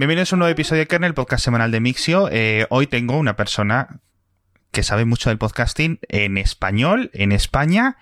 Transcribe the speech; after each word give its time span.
Bienvenidos 0.00 0.32
a 0.32 0.36
un 0.36 0.38
nuevo 0.38 0.52
episodio 0.52 0.80
de 0.80 0.86
Kernel, 0.86 1.12
podcast 1.12 1.44
semanal 1.44 1.70
de 1.70 1.78
Mixio. 1.78 2.30
Eh, 2.32 2.64
hoy 2.70 2.86
tengo 2.86 3.18
una 3.18 3.36
persona 3.36 4.00
que 4.72 4.82
sabe 4.82 5.04
mucho 5.04 5.28
del 5.28 5.36
podcasting 5.36 5.98
en 6.08 6.38
español, 6.38 7.10
en 7.12 7.32
España, 7.32 7.98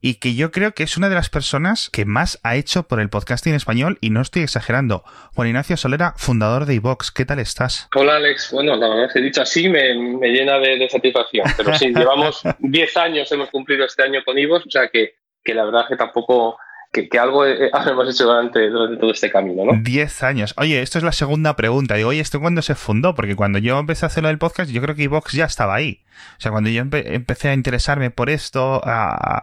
y 0.00 0.20
que 0.20 0.36
yo 0.36 0.52
creo 0.52 0.74
que 0.74 0.84
es 0.84 0.96
una 0.96 1.08
de 1.08 1.16
las 1.16 1.28
personas 1.28 1.90
que 1.90 2.04
más 2.04 2.38
ha 2.44 2.54
hecho 2.54 2.84
por 2.84 3.00
el 3.00 3.10
podcasting 3.10 3.50
en 3.50 3.56
español, 3.56 3.98
y 4.00 4.10
no 4.10 4.20
estoy 4.20 4.42
exagerando. 4.42 5.02
Juan 5.34 5.48
Ignacio 5.48 5.76
Solera, 5.76 6.14
fundador 6.16 6.66
de 6.66 6.74
iVox, 6.74 7.10
¿qué 7.10 7.24
tal 7.24 7.40
estás? 7.40 7.88
Hola 7.96 8.14
Alex, 8.14 8.52
bueno, 8.52 8.76
la 8.76 8.88
verdad 8.88 9.06
es 9.06 9.12
que 9.12 9.20
dicho 9.20 9.42
así 9.42 9.68
me, 9.68 9.92
llena 10.30 10.56
de, 10.60 10.88
satisfacción, 10.88 11.48
pero 11.56 11.74
sí, 11.74 11.88
llevamos 11.92 12.42
10 12.60 12.96
años, 12.96 13.32
hemos 13.32 13.50
cumplido 13.50 13.84
este 13.86 14.04
año 14.04 14.20
con 14.24 14.38
iVox, 14.38 14.68
o 14.68 14.70
sea 14.70 14.86
que, 14.86 15.16
que 15.42 15.52
la 15.52 15.64
verdad 15.64 15.82
es 15.82 15.88
que 15.88 15.96
tampoco 15.96 16.58
que, 16.92 17.18
algo 17.18 17.44
hemos 17.46 18.08
hecho 18.08 18.24
durante, 18.24 18.70
todo 18.70 19.10
este 19.10 19.30
camino, 19.30 19.64
¿no? 19.64 19.80
Diez 19.82 20.22
años. 20.22 20.54
Oye, 20.56 20.82
esto 20.82 20.98
es 20.98 21.04
la 21.04 21.12
segunda 21.12 21.56
pregunta. 21.56 21.94
Digo, 21.94 22.10
oye, 22.10 22.20
¿esto 22.20 22.40
cuándo 22.40 22.62
se 22.62 22.74
fundó? 22.74 23.14
Porque 23.14 23.36
cuando 23.36 23.58
yo 23.58 23.78
empecé 23.78 24.06
a 24.06 24.08
hacerlo 24.08 24.28
del 24.28 24.38
podcast, 24.38 24.70
yo 24.70 24.82
creo 24.82 24.94
que 24.94 25.04
Evox 25.04 25.32
ya 25.32 25.44
estaba 25.44 25.74
ahí. 25.74 26.02
O 26.38 26.40
sea, 26.40 26.50
cuando 26.50 26.70
yo 26.70 26.82
empecé 26.82 27.48
a 27.48 27.54
interesarme 27.54 28.10
por 28.10 28.30
esto, 28.30 28.80
a, 28.84 29.42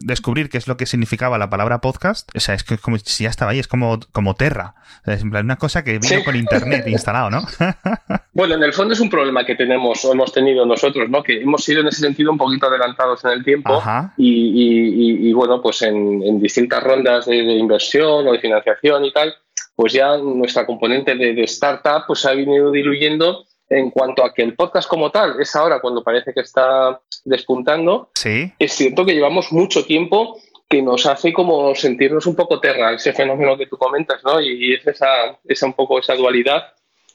descubrir 0.00 0.48
qué 0.50 0.58
es 0.58 0.68
lo 0.68 0.76
que 0.76 0.86
significaba 0.86 1.38
la 1.38 1.48
palabra 1.48 1.80
podcast, 1.80 2.30
o 2.34 2.40
sea, 2.40 2.54
es 2.54 2.64
que 2.64 2.78
como 2.78 2.98
si 2.98 3.24
ya 3.24 3.30
estaba 3.30 3.52
ahí, 3.52 3.58
es 3.58 3.68
como, 3.68 4.00
como 4.12 4.34
Terra. 4.34 4.74
es 5.06 5.22
una 5.22 5.56
cosa 5.56 5.84
que 5.84 5.98
vino 5.98 6.24
con 6.24 6.36
internet 6.36 6.86
instalado, 6.88 7.30
¿no? 7.30 7.42
bueno, 8.40 8.54
en 8.54 8.62
el 8.62 8.72
fondo 8.72 8.94
es 8.94 9.00
un 9.00 9.10
problema 9.10 9.44
que 9.44 9.54
tenemos 9.54 10.02
o 10.02 10.12
hemos 10.12 10.32
tenido 10.32 10.64
nosotros, 10.64 11.10
¿no? 11.10 11.22
Que 11.22 11.42
hemos 11.42 11.62
sido 11.62 11.82
en 11.82 11.88
ese 11.88 12.00
sentido 12.00 12.32
un 12.32 12.38
poquito 12.38 12.68
adelantados 12.68 13.22
en 13.26 13.32
el 13.32 13.44
tiempo. 13.44 13.82
Y, 14.16 15.30
bueno, 15.34 15.60
pues 15.60 15.82
en, 15.82 16.40
distintas 16.40 16.82
rondas 16.82 17.26
de, 17.26 17.36
inversión 17.36 18.26
o 18.26 18.32
de 18.32 18.38
financiación 18.38 19.04
y 19.04 19.12
tal, 19.12 19.34
pues 19.76 19.92
ya 19.92 20.16
nuestra 20.16 20.64
componente 20.64 21.16
de, 21.16 21.34
de 21.34 21.42
startup 21.42 22.04
pues 22.06 22.24
ha 22.24 22.32
venido 22.32 22.70
diluyendo 22.70 23.44
en 23.68 23.90
cuanto 23.90 24.24
a 24.24 24.32
que 24.32 24.40
el 24.42 24.54
podcast 24.54 24.88
como 24.88 25.10
tal 25.10 25.38
es 25.38 25.54
ahora 25.54 25.78
cuando 25.82 26.02
parece 26.02 26.32
que 26.32 26.40
está 26.40 26.98
despuntando, 27.26 28.08
¿Sí? 28.14 28.50
es 28.58 28.72
cierto 28.72 29.04
que 29.04 29.12
llevamos 29.12 29.52
mucho 29.52 29.84
tiempo 29.84 30.38
que 30.66 30.80
nos 30.80 31.04
hace 31.04 31.34
como 31.34 31.74
sentirnos 31.74 32.26
un 32.26 32.36
poco 32.36 32.58
terra, 32.58 32.94
ese 32.94 33.12
fenómeno 33.12 33.58
que 33.58 33.66
tú 33.66 33.76
comentas, 33.76 34.24
¿no? 34.24 34.40
Y 34.40 34.72
es 34.72 34.86
esa, 34.86 35.38
esa 35.46 35.66
un 35.66 35.74
poco 35.74 35.98
esa 35.98 36.14
dualidad 36.14 36.72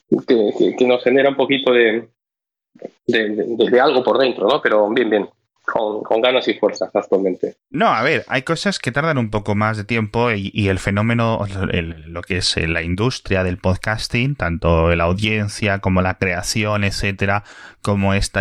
que, 0.08 0.74
que, 0.76 0.86
nos 0.86 1.02
genera 1.02 1.30
un 1.30 1.36
poquito 1.36 1.72
de, 1.72 2.08
de, 3.06 3.80
algo 3.80 4.02
por 4.02 4.18
dentro, 4.18 4.46
¿no? 4.48 4.60
Pero 4.62 4.88
bien, 4.90 5.10
bien 5.10 5.28
con, 5.66 6.20
ganas 6.20 6.46
y 6.48 6.54
fuerzas 6.54 6.90
actualmente. 6.94 7.56
No, 7.70 7.88
a 7.88 8.02
ver, 8.02 8.24
hay 8.28 8.42
cosas 8.42 8.78
que 8.78 8.92
tardan 8.92 9.18
un 9.18 9.30
poco 9.30 9.54
más 9.54 9.76
de 9.76 9.84
tiempo 9.84 10.30
y, 10.30 10.68
el 10.68 10.78
fenómeno, 10.78 11.44
lo 12.06 12.22
que 12.22 12.38
es 12.38 12.56
la 12.56 12.82
industria 12.82 13.42
del 13.42 13.58
podcasting, 13.58 14.36
tanto 14.36 14.94
la 14.94 15.04
audiencia 15.04 15.80
como 15.80 16.02
la 16.02 16.14
creación, 16.18 16.84
etcétera, 16.84 17.44
como 17.82 18.14
este, 18.14 18.40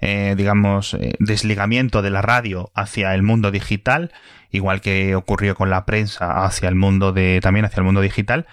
eh, 0.00 0.34
digamos, 0.36 0.94
eh, 0.94 1.14
desligamiento 1.18 2.02
de 2.02 2.10
la 2.10 2.22
radio 2.22 2.70
hacia 2.74 3.14
el 3.14 3.22
mundo 3.22 3.50
digital, 3.50 4.12
igual 4.50 4.80
que 4.80 5.14
ocurrió 5.14 5.54
con 5.54 5.70
la 5.70 5.84
prensa 5.84 6.44
hacia 6.44 6.68
el 6.68 6.74
mundo 6.74 7.12
de, 7.12 7.40
también 7.42 7.66
hacia 7.66 7.80
el 7.80 7.84
mundo 7.84 8.00
digital, 8.00 8.46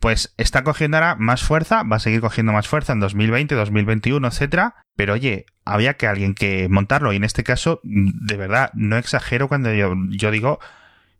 pues 0.00 0.34
está 0.38 0.64
cogiendo 0.64 0.96
ahora 0.96 1.14
más 1.14 1.42
fuerza, 1.42 1.82
va 1.82 1.96
a 1.96 2.00
seguir 2.00 2.20
cogiendo 2.20 2.52
más 2.52 2.66
fuerza 2.66 2.94
en 2.94 3.00
2020, 3.00 3.54
2021, 3.54 4.26
etcétera. 4.26 4.74
Pero 4.96 5.12
oye, 5.12 5.44
había 5.64 5.94
que 5.94 6.06
alguien 6.06 6.34
que 6.34 6.68
montarlo 6.68 7.12
y 7.12 7.16
en 7.16 7.24
este 7.24 7.44
caso, 7.44 7.80
de 7.84 8.36
verdad, 8.36 8.70
no 8.74 8.96
exagero 8.96 9.46
cuando 9.46 9.72
yo, 9.72 9.94
yo 10.08 10.30
digo 10.30 10.58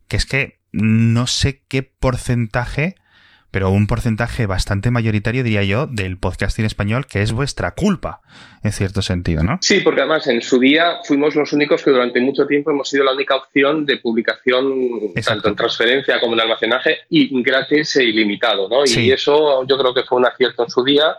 que 0.08 0.16
es 0.16 0.26
que 0.26 0.60
no 0.72 1.26
sé 1.26 1.62
qué 1.68 1.82
porcentaje 1.82 2.96
pero 3.50 3.70
un 3.70 3.86
porcentaje 3.86 4.46
bastante 4.46 4.90
mayoritario, 4.90 5.42
diría 5.42 5.62
yo, 5.62 5.86
del 5.86 6.18
podcasting 6.18 6.64
español 6.64 7.06
que 7.06 7.22
es 7.22 7.32
vuestra 7.32 7.72
culpa, 7.72 8.20
en 8.62 8.72
cierto 8.72 9.02
sentido, 9.02 9.42
¿no? 9.42 9.58
Sí, 9.60 9.80
porque 9.80 10.00
además 10.00 10.26
en 10.28 10.42
su 10.42 10.58
día 10.58 10.98
fuimos 11.04 11.34
los 11.34 11.52
únicos 11.52 11.82
que 11.82 11.90
durante 11.90 12.20
mucho 12.20 12.46
tiempo 12.46 12.70
hemos 12.70 12.88
sido 12.88 13.04
la 13.04 13.12
única 13.12 13.36
opción 13.36 13.84
de 13.86 13.98
publicación, 13.98 15.12
tanto 15.24 15.48
en 15.48 15.56
transferencia 15.56 16.20
como 16.20 16.34
en 16.34 16.40
almacenaje, 16.40 16.98
y 17.08 17.42
gratis 17.42 17.96
e 17.96 18.04
ilimitado, 18.04 18.68
¿no? 18.68 18.84
Y 18.84 19.10
eso 19.10 19.64
yo 19.66 19.78
creo 19.78 19.94
que 19.94 20.04
fue 20.04 20.18
un 20.18 20.26
acierto 20.26 20.64
en 20.64 20.70
su 20.70 20.84
día, 20.84 21.16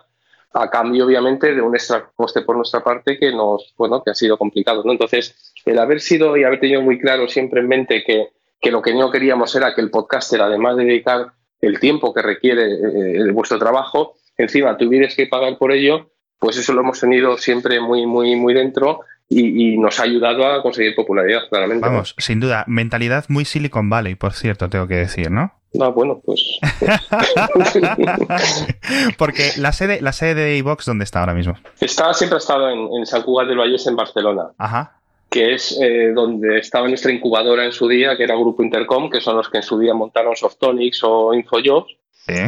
a 0.53 0.69
cambio, 0.69 1.05
obviamente, 1.05 1.53
de 1.53 1.61
un 1.61 1.75
extra 1.75 2.09
coste 2.15 2.41
por 2.41 2.57
nuestra 2.57 2.83
parte 2.83 3.17
que 3.17 3.31
nos, 3.31 3.73
bueno, 3.77 4.03
que 4.03 4.11
ha 4.11 4.15
sido 4.15 4.37
complicado, 4.37 4.83
¿no? 4.85 4.91
Entonces, 4.91 5.53
el 5.65 5.79
haber 5.79 6.01
sido 6.01 6.35
y 6.35 6.43
haber 6.43 6.59
tenido 6.59 6.81
muy 6.81 6.99
claro 6.99 7.27
siempre 7.27 7.61
en 7.61 7.67
mente 7.67 8.03
que, 8.03 8.29
que 8.59 8.71
lo 8.71 8.81
que 8.81 8.93
no 8.93 9.11
queríamos 9.11 9.55
era 9.55 9.73
que 9.73 9.81
el 9.81 9.89
podcaster, 9.89 10.41
además 10.41 10.75
de 10.75 10.85
dedicar 10.85 11.31
el 11.61 11.79
tiempo 11.79 12.13
que 12.13 12.21
requiere 12.21 12.73
eh, 12.73 13.31
vuestro 13.31 13.59
trabajo, 13.59 14.15
encima 14.37 14.77
tuvieres 14.77 15.15
que 15.15 15.27
pagar 15.27 15.57
por 15.57 15.71
ello, 15.71 16.11
pues 16.39 16.57
eso 16.57 16.73
lo 16.73 16.81
hemos 16.81 16.99
tenido 16.99 17.37
siempre 17.37 17.79
muy, 17.79 18.05
muy, 18.05 18.35
muy 18.35 18.53
dentro 18.53 19.01
y, 19.29 19.77
nos 19.77 19.99
ha 19.99 20.03
ayudado 20.03 20.45
a 20.45 20.61
conseguir 20.61 20.93
popularidad, 20.93 21.43
claramente. 21.49 21.87
Vamos, 21.87 22.15
sin 22.17 22.41
duda, 22.41 22.65
mentalidad 22.67 23.25
muy 23.29 23.45
Silicon 23.45 23.89
Valley, 23.89 24.15
por 24.15 24.33
cierto, 24.33 24.69
tengo 24.69 24.87
que 24.87 24.95
decir, 24.95 25.31
¿no? 25.31 25.53
Ah, 25.79 25.87
bueno, 25.87 26.21
pues. 26.25 26.59
Porque 29.17 29.51
la 29.55 29.71
sede, 29.71 30.01
la 30.01 30.11
sede 30.11 30.33
de 30.33 30.57
iVox, 30.57 30.85
¿dónde 30.85 31.05
está 31.05 31.21
ahora 31.21 31.33
mismo? 31.33 31.55
Está, 31.79 32.13
siempre 32.13 32.35
ha 32.35 32.39
estado 32.39 32.69
en, 32.69 32.93
en 32.93 33.05
San 33.05 33.21
Cugat 33.21 33.47
del 33.47 33.57
Valles, 33.57 33.87
en 33.87 33.95
Barcelona. 33.95 34.51
Ajá 34.57 35.00
que 35.31 35.53
es 35.53 35.79
eh, 35.81 36.11
donde 36.13 36.59
estaba 36.59 36.89
nuestra 36.89 37.09
incubadora 37.09 37.63
en 37.63 37.71
su 37.71 37.87
día, 37.87 38.17
que 38.17 38.23
era 38.23 38.35
Grupo 38.35 38.63
Intercom, 38.63 39.09
que 39.09 39.21
son 39.21 39.37
los 39.37 39.47
que 39.47 39.57
en 39.59 39.63
su 39.63 39.79
día 39.79 39.93
montaron 39.93 40.35
Softonics 40.35 41.05
o 41.05 41.33
Infojobs, 41.33 41.95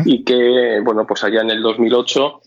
y 0.06 0.24
que, 0.24 0.82
bueno, 0.84 1.06
pues 1.08 1.24
allá 1.24 1.42
en 1.42 1.50
el 1.50 1.62
2008, 1.62 2.42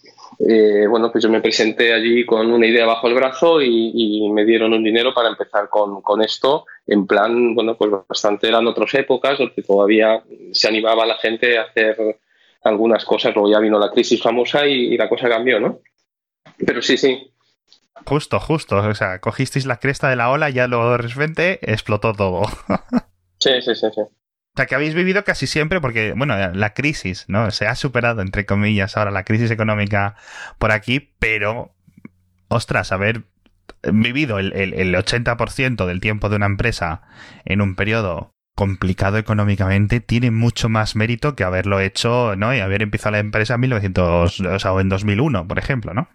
eh, 0.49 0.87
bueno, 0.89 1.11
pues 1.11 1.25
yo 1.25 1.31
me 1.31 1.41
presenté 1.41 1.93
allí 1.93 2.25
con 2.25 2.51
una 2.53 2.67
idea 2.67 2.87
bajo 2.87 3.09
el 3.09 3.15
brazo 3.15 3.63
y, 3.63 4.29
me 4.31 4.45
dieron 4.45 4.75
un 4.75 4.85
dinero 4.85 5.15
para 5.15 5.31
empezar 5.31 5.71
con, 5.71 6.03
con, 6.03 6.23
esto, 6.23 6.67
en 6.87 7.07
plan, 7.07 7.55
bueno, 7.55 7.77
pues 7.77 7.91
bastante 8.07 8.49
eran 8.49 8.67
otras 8.67 8.93
épocas 8.95 9.39
donde 9.39 9.63
todavía 9.63 10.23
se 10.53 10.69
animaba 10.69 11.07
la 11.07 11.17
gente 11.17 11.57
a 11.57 11.63
hacer 11.63 12.19
algunas 12.63 13.05
cosas, 13.07 13.35
luego 13.35 13.51
ya 13.51 13.59
vino 13.59 13.79
la 13.79 13.91
crisis 13.91 14.23
famosa 14.23 14.67
y, 14.67 14.93
y 14.93 14.97
la 14.99 15.09
cosa 15.09 15.31
cambió, 15.31 15.59
¿no? 15.59 15.81
Pero 16.65 16.83
sí, 16.83 16.97
sí, 16.99 17.31
Justo, 18.05 18.41
justo. 18.41 18.77
O 18.77 18.95
sea, 18.95 19.21
cogisteis 19.21 19.67
la 19.67 19.79
cresta 19.79 20.09
de 20.09 20.17
la 20.17 20.31
ola 20.31 20.51
y 20.51 20.55
ya 20.55 20.67
luego 20.67 20.93
de 20.93 20.99
repente 20.99 21.59
explotó 21.63 22.13
todo. 22.13 22.43
sí, 23.39 23.51
sí, 23.63 23.75
sí, 23.75 23.87
sí. 23.95 24.01
O 24.01 24.57
sea, 24.57 24.67
que 24.67 24.75
habéis 24.75 24.95
vivido 24.95 25.23
casi 25.25 25.47
siempre, 25.47 25.83
porque, 25.83 26.15
bueno, 26.17 26.35
la 26.37 26.73
crisis, 26.73 27.27
¿no? 27.29 27.51
Se 27.51 27.67
ha 27.67 27.75
superado, 27.75 28.23
entre 28.23 28.47
comillas, 28.47 28.97
ahora 28.97 29.11
la 29.11 29.25
crisis 29.25 29.51
económica 29.51 30.17
por 30.59 30.73
aquí, 30.73 31.13
pero, 31.19 31.75
ostras, 32.49 32.91
haber 32.91 33.25
vivido 33.83 34.39
el, 34.39 34.55
el 34.55 34.95
80% 34.95 35.85
del 35.85 36.01
tiempo 36.01 36.31
de 36.31 36.37
una 36.37 36.47
empresa 36.47 37.03
en 37.45 37.61
un 37.61 37.77
periodo 37.77 38.33
complicado 38.57 39.19
económicamente 39.19 40.01
tiene 40.01 40.31
mucho 40.31 40.71
más 40.71 40.97
mérito 40.97 41.37
que 41.37 41.45
haberlo 41.45 41.79
hecho, 41.79 42.35
¿no? 42.37 42.55
Y 42.55 42.61
haber 42.61 42.81
empezado 42.81 43.13
la 43.13 43.19
empresa 43.19 43.55
en 43.55 43.61
1900, 43.61 44.41
o 44.41 44.59
sea, 44.59 44.73
o 44.73 44.81
en 44.81 44.89
2001, 44.89 45.47
por 45.47 45.59
ejemplo, 45.59 45.93
¿no? 45.93 46.09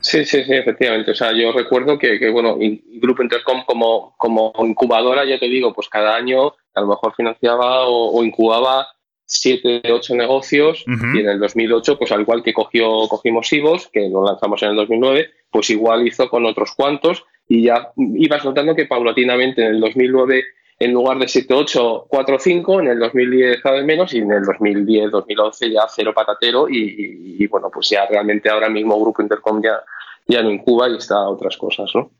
Sí, 0.00 0.24
sí, 0.24 0.44
sí, 0.44 0.52
efectivamente. 0.52 1.10
O 1.10 1.14
sea, 1.14 1.32
yo 1.32 1.52
recuerdo 1.52 1.98
que, 1.98 2.18
que 2.18 2.30
bueno, 2.30 2.56
Grupo 3.00 3.22
Intercom 3.22 3.64
como, 3.64 4.14
como 4.16 4.52
incubadora, 4.60 5.24
ya 5.24 5.38
te 5.38 5.48
digo, 5.48 5.72
pues 5.72 5.88
cada 5.88 6.14
año 6.14 6.54
a 6.74 6.80
lo 6.80 6.86
mejor 6.88 7.14
financiaba 7.14 7.86
o, 7.86 8.22
incubaba 8.24 8.86
siete, 9.24 9.82
ocho 9.92 10.14
negocios 10.14 10.84
y 10.86 11.20
en 11.20 11.28
el 11.28 11.38
2008, 11.38 11.98
pues 11.98 12.12
al 12.12 12.22
igual 12.22 12.42
que 12.42 12.54
cogió, 12.54 13.08
cogimos 13.08 13.52
IVOS, 13.52 13.88
que 13.88 14.08
lo 14.08 14.24
lanzamos 14.24 14.62
en 14.62 14.70
el 14.70 14.76
2009, 14.76 15.30
pues 15.50 15.68
igual 15.68 16.06
hizo 16.06 16.30
con 16.30 16.46
otros 16.46 16.72
cuantos 16.74 17.24
y 17.46 17.64
ya 17.64 17.92
ibas 17.96 18.44
notando 18.44 18.74
que 18.74 18.86
paulatinamente 18.86 19.62
en 19.62 19.74
el 19.74 19.80
2009 19.80 20.44
en 20.78 20.92
lugar 20.92 21.18
de 21.18 21.26
7, 21.26 21.52
8, 21.54 22.06
4, 22.08 22.38
5, 22.38 22.80
en 22.80 22.88
el 22.88 22.98
2010 23.00 23.60
cada 23.62 23.76
vez 23.76 23.84
menos 23.84 24.14
y 24.14 24.18
en 24.18 24.30
el 24.30 24.44
2010, 24.44 25.10
2011 25.10 25.72
ya 25.72 25.86
cero 25.88 26.12
patatero 26.14 26.68
y, 26.68 27.46
bueno, 27.48 27.68
pues 27.70 27.88
ya 27.88 28.06
realmente 28.06 28.48
ahora 28.48 28.68
mismo 28.68 29.00
Grupo 29.00 29.22
Intercom 29.22 29.60
ya, 29.62 29.82
ya 30.26 30.42
no 30.42 30.50
incuba 30.50 30.88
y 30.88 30.96
está 30.96 31.28
otras 31.28 31.56
cosas, 31.56 31.90
¿no? 31.94 32.12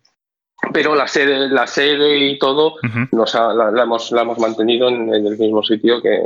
Pero 0.72 0.96
la 0.96 1.06
sede, 1.06 1.49
la 1.49 1.69
sede 1.69 2.19
y 2.19 2.38
todo 2.38 2.75
nos 3.12 3.34
la, 3.34 3.82
hemos, 3.82 4.10
la 4.10 4.22
hemos 4.22 4.38
mantenido 4.40 4.88
en, 4.88 5.08
el 5.14 5.38
mismo 5.38 5.62
sitio 5.62 6.02
que, 6.02 6.19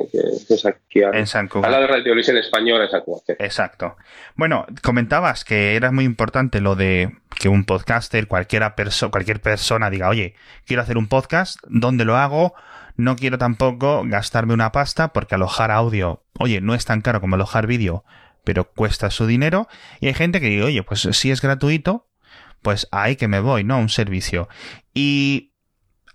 es 0.48 0.64
aquí 0.64 1.02
en 1.02 1.26
San 1.26 1.50
a 1.62 1.68
la 1.68 1.80
de 1.80 1.86
Radio 1.86 2.04
Televisión 2.04 2.38
Española, 2.38 2.88
Exacto. 3.38 3.96
Bueno, 4.34 4.64
comentabas 4.82 5.44
que 5.44 5.76
era 5.76 5.92
muy 5.92 6.04
importante 6.04 6.62
lo 6.62 6.76
de 6.76 7.12
que 7.38 7.50
un 7.50 7.64
podcaster, 7.64 8.26
cualquiera 8.26 8.74
cualquier 9.10 9.40
persona 9.40 9.90
diga, 9.90 10.08
oye, 10.08 10.34
quiero 10.66 10.82
hacer 10.82 10.96
un 10.96 11.08
podcast, 11.08 11.58
¿dónde 11.68 12.06
lo 12.06 12.16
hago? 12.16 12.54
No 12.96 13.16
quiero 13.16 13.36
tampoco 13.36 14.02
gastarme 14.06 14.54
una 14.54 14.72
pasta 14.72 15.12
porque 15.12 15.34
alojar 15.34 15.70
audio, 15.70 16.22
oye, 16.38 16.62
no 16.62 16.74
es 16.74 16.86
tan 16.86 17.02
caro 17.02 17.20
como 17.20 17.34
alojar 17.34 17.66
vídeo, 17.66 18.04
pero 18.44 18.64
cuesta 18.64 19.10
su 19.10 19.26
dinero. 19.26 19.68
Y 20.00 20.06
hay 20.06 20.14
gente 20.14 20.40
que 20.40 20.46
dice, 20.46 20.64
oye, 20.64 20.82
pues 20.82 21.00
si 21.00 21.30
es 21.30 21.42
gratuito, 21.42 22.06
pues 22.62 22.88
ahí 22.90 23.16
que 23.16 23.28
me 23.28 23.40
voy, 23.40 23.64
¿no? 23.64 23.78
Un 23.78 23.88
servicio. 23.88 24.48
Y 24.94 25.52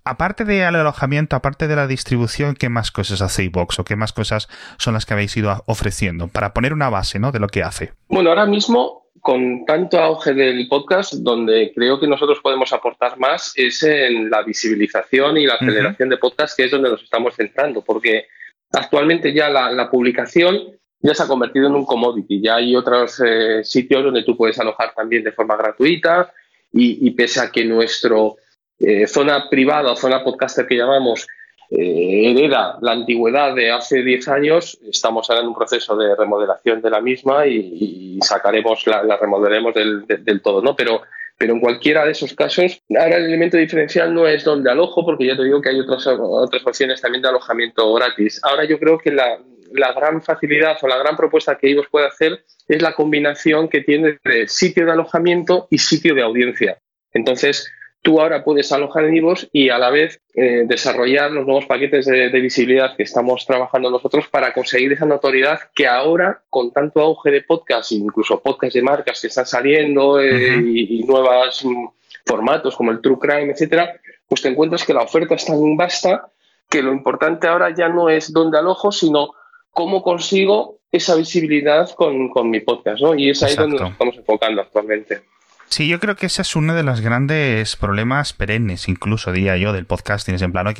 aparte 0.04 0.46
del 0.46 0.76
alojamiento, 0.76 1.36
aparte 1.36 1.68
de 1.68 1.76
la 1.76 1.88
distribución, 1.88 2.56
¿qué 2.56 2.70
más 2.70 2.92
cosas 2.92 3.22
hace 3.22 3.44
iVox 3.44 3.80
o 3.80 3.86
qué 3.86 3.96
más 3.96 4.14
cosas 4.14 4.48
son 4.78 4.94
las 4.94 5.06
que 5.06 5.14
habéis 5.14 5.36
ido 5.38 5.64
ofreciendo? 5.68 6.28
Para 6.28 6.54
poner 6.54 6.74
una 6.74 6.90
base 6.90 7.20
¿no? 7.20 7.32
de 7.32 7.40
lo 7.40 7.48
que 7.48 7.64
hace. 7.64 7.94
Bueno, 8.08 8.30
ahora 8.30 8.46
mismo, 8.46 9.08
con 9.22 9.66
tanto 9.66 10.00
auge 10.00 10.34
del 10.34 10.68
podcast, 10.68 11.14
donde 11.16 11.72
creo 11.76 12.00
que 12.00 12.08
nosotros 12.08 12.40
podemos 12.42 12.72
aportar 12.74 13.20
más 13.20 13.54
es 13.56 13.84
en 13.84 14.30
la 14.30 14.44
visibilización 14.44 15.38
y 15.38 15.46
la 15.46 15.56
aceleración 15.56 16.10
de 16.10 16.18
podcast, 16.18 16.56
que 16.56 16.66
es 16.66 16.72
donde 16.72 16.90
nos 16.90 17.04
estamos 17.04 17.36
centrando, 17.36 17.84
porque 17.84 18.28
actualmente 18.72 19.34
ya 19.34 19.50
la, 19.50 19.90
publicación 19.90 20.58
ya 21.00 21.14
se 21.14 21.24
ha 21.24 21.28
convertido 21.28 21.68
en 21.68 21.76
un 21.76 21.86
commodity. 21.86 22.42
Ya 22.42 22.56
hay 22.56 22.76
otros 22.76 23.22
eh, 23.26 23.64
sitios 23.64 24.04
donde 24.04 24.24
tú 24.24 24.36
puedes 24.36 24.60
alojar 24.60 24.94
también 24.96 25.24
de 25.24 25.32
forma 25.32 25.56
gratuita 25.56 26.32
y, 26.72 27.10
pese 27.12 27.40
a 27.40 27.52
que 27.52 27.66
nuestro 27.66 28.36
eh, 28.80 29.08
zona 29.08 29.50
privada 29.50 29.92
o 29.92 29.96
zona 29.96 30.24
podcaster 30.24 30.68
que 30.68 30.76
llamamos 30.76 31.26
eh, 31.70 32.32
hereda 32.32 32.78
la 32.82 32.92
antigüedad 32.92 33.56
de 33.56 33.72
hace 33.72 34.04
10 34.04 34.28
años, 34.28 34.80
estamos 34.90 35.30
ahora 35.30 35.42
en 35.42 35.50
un 35.50 35.56
proceso 35.56 35.98
de 35.98 36.16
remodelación 36.16 36.82
de 36.82 36.90
la 36.90 37.02
misma 37.02 37.48
y, 37.48 38.20
sacaremos, 38.22 38.86
la, 38.88 39.04
la 39.04 39.18
remodelaremos 39.18 39.74
del, 39.74 40.06
del, 40.06 40.42
todo, 40.42 40.62
¿no? 40.62 40.76
Pero, 40.76 41.02
pero 41.38 41.54
en 41.54 41.60
cualquiera 41.60 42.04
de 42.06 42.12
esos 42.12 42.34
casos, 42.34 42.82
ahora 42.90 43.18
el 43.18 43.26
elemento 43.26 43.58
diferencial 43.58 44.14
no 44.14 44.28
es 44.28 44.44
donde 44.44 44.72
alojo, 44.72 45.06
porque 45.06 45.28
ya 45.28 45.38
te 45.38 45.44
digo 45.44 45.62
que 45.62 45.70
hay 45.70 45.80
otras, 45.80 46.06
otras 46.08 46.66
opciones 46.66 47.00
también 47.00 47.22
de 47.22 47.30
alojamiento 47.30 47.94
gratis. 47.94 48.40
Ahora 48.44 48.66
yo 48.66 48.80
creo 48.80 48.98
que 48.98 49.12
la, 49.12 49.40
la 49.72 49.94
gran 49.94 50.22
facilidad 50.22 50.78
o 50.82 50.88
la 50.88 50.98
gran 50.98 51.16
propuesta 51.16 51.58
que 51.58 51.70
ellos 51.70 51.86
puede 51.92 52.08
hacer 52.08 52.44
es 52.68 52.82
la 52.82 52.94
combinación 52.94 53.70
que 53.70 53.82
tiene 53.82 54.18
de 54.24 54.48
sitio 54.48 54.86
de 54.86 54.92
alojamiento 54.92 55.68
y 55.70 55.78
sitio 55.78 56.16
de 56.16 56.24
audiencia. 56.24 56.80
Entonces, 57.14 57.72
tú 58.02 58.22
ahora 58.22 58.44
puedes 58.44 58.72
alojar 58.72 59.06
en 59.06 59.16
Ivos 59.16 59.50
y 59.52 59.70
a 59.70 59.78
la 59.78 59.90
vez 59.90 60.22
eh, 60.34 60.64
desarrollar 60.66 61.32
los 61.32 61.46
nuevos 61.46 61.66
paquetes 61.66 62.06
de, 62.06 62.30
visibilidad 62.30 62.96
que 62.96 63.04
estamos 63.04 63.46
trabajando 63.46 63.90
nosotros 63.90 64.28
para 64.30 64.54
conseguir 64.54 64.94
esa 64.94 65.06
notoriedad 65.06 65.60
que 65.74 65.88
ahora, 65.88 66.42
con 66.50 66.72
tanto 66.72 67.02
auge 67.02 67.32
de 67.32 67.42
podcast, 67.42 67.92
incluso 67.92 68.40
podcast 68.42 68.74
de 68.74 68.82
marcas 68.82 69.22
que 69.22 69.28
están 69.28 69.46
saliendo 69.46 70.22
eh, 70.22 70.56
y, 70.58 71.04
nuevos 71.04 71.66
mm, 71.66 71.88
formatos 72.26 72.76
como 72.76 72.92
el 72.92 73.02
True 73.02 73.18
Crime, 73.20 73.52
etcétera, 73.52 74.00
pues 74.28 74.42
te 74.42 74.50
encuentras 74.50 74.86
que 74.86 74.94
la 74.94 75.04
oferta 75.04 75.36
es 75.36 75.46
tan 75.46 75.76
vasta 75.76 76.30
que 76.70 76.82
lo 76.82 76.92
importante 76.92 77.48
ahora 77.48 77.74
ya 77.76 77.90
no 77.90 78.10
es 78.10 78.32
dónde 78.32 78.58
alojo, 78.58 78.92
sino 78.92 79.34
cómo 79.72 80.02
consigo 80.02 80.80
esa 80.92 81.16
visibilidad 81.16 81.90
con, 81.92 82.32
mi 82.50 82.60
podcast, 82.62 83.02
¿no? 83.02 83.16
Y 83.16 83.30
es 83.30 83.44
ahí 83.44 83.56
donde 83.56 83.80
nos 83.80 83.92
estamos 83.92 84.16
enfocando 84.18 84.62
actualmente. 84.62 85.22
Sí, 85.70 85.90
yo 85.90 86.00
creo 86.00 86.16
que 86.16 86.28
ese 86.28 86.42
es 86.44 86.56
uno 86.56 86.74
de 86.74 86.84
los 86.84 87.02
grandes 87.02 87.76
problemas 87.76 88.32
perennes, 88.32 88.88
incluso 88.88 89.34
diría 89.34 89.58
yo, 89.58 89.74
del 89.74 89.86
podcasting. 89.86 90.36
Es 90.36 90.42
en 90.42 90.54
plan, 90.54 90.66
ok, 90.66 90.80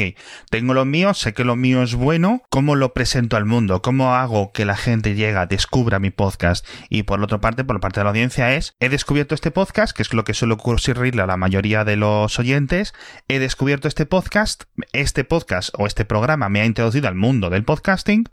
tengo 0.50 0.74
lo 0.74 0.86
mío, 0.86 1.14
sé 1.14 1.34
que 1.34 1.44
lo 1.44 1.58
mío 1.58 1.84
es 1.84 1.94
bueno, 1.94 2.42
¿cómo 2.50 2.76
lo 2.76 2.94
presento 2.94 3.36
al 3.36 3.46
mundo? 3.46 3.82
¿Cómo 3.82 4.16
hago 4.16 4.54
que 4.54 4.64
la 4.64 4.78
gente 4.78 5.14
llegue, 5.14 5.46
descubra 5.48 6.00
mi 6.00 6.10
podcast? 6.10 6.66
Y 6.90 7.04
por 7.04 7.22
otra 7.22 7.42
parte, 7.42 7.66
por 7.66 7.82
parte 7.82 8.00
de 8.00 8.06
la 8.06 8.12
audiencia 8.12 8.56
es, 8.56 8.76
he 8.80 8.88
descubierto 8.88 9.36
este 9.36 9.52
podcast, 9.52 9.96
que 9.96 10.04
es 10.04 10.14
lo 10.14 10.24
que 10.24 10.34
suele 10.34 10.54
ocurrirle 10.54 11.22
a 11.22 11.28
la 11.28 11.38
mayoría 11.38 11.84
de 11.84 11.98
los 11.98 12.40
oyentes, 12.40 12.94
he 13.28 13.40
descubierto 13.40 13.90
este 13.90 14.06
podcast, 14.06 14.64
este 14.94 15.26
podcast 15.26 15.70
o 15.78 15.86
este 15.86 16.06
programa 16.06 16.48
me 16.48 16.62
ha 16.62 16.66
introducido 16.66 17.10
al 17.10 17.16
mundo 17.16 17.50
del 17.50 17.66
podcasting, 17.66 18.30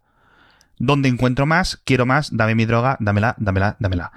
donde 0.78 1.08
encuentro 1.08 1.46
más, 1.46 1.80
quiero 1.84 2.06
más, 2.06 2.36
dame 2.36 2.54
mi 2.54 2.64
droga, 2.64 2.96
dámela, 3.00 3.34
dámela, 3.38 3.76
dámela. 3.80 4.12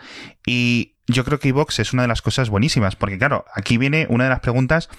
Y 0.46 0.97
yo 1.08 1.24
creo 1.24 1.40
que 1.40 1.50
iVox 1.50 1.80
es 1.80 1.94
una 1.94 2.04
de 2.04 2.08
las 2.08 2.22
cosas 2.22 2.50
buenísimas, 2.50 2.96
porque 2.96 3.18
claro, 3.18 3.46
aquí 3.54 3.78
viene 3.78 4.08
una 4.10 4.26
de 4.26 4.30
las 4.30 4.40
preguntas 4.40 4.90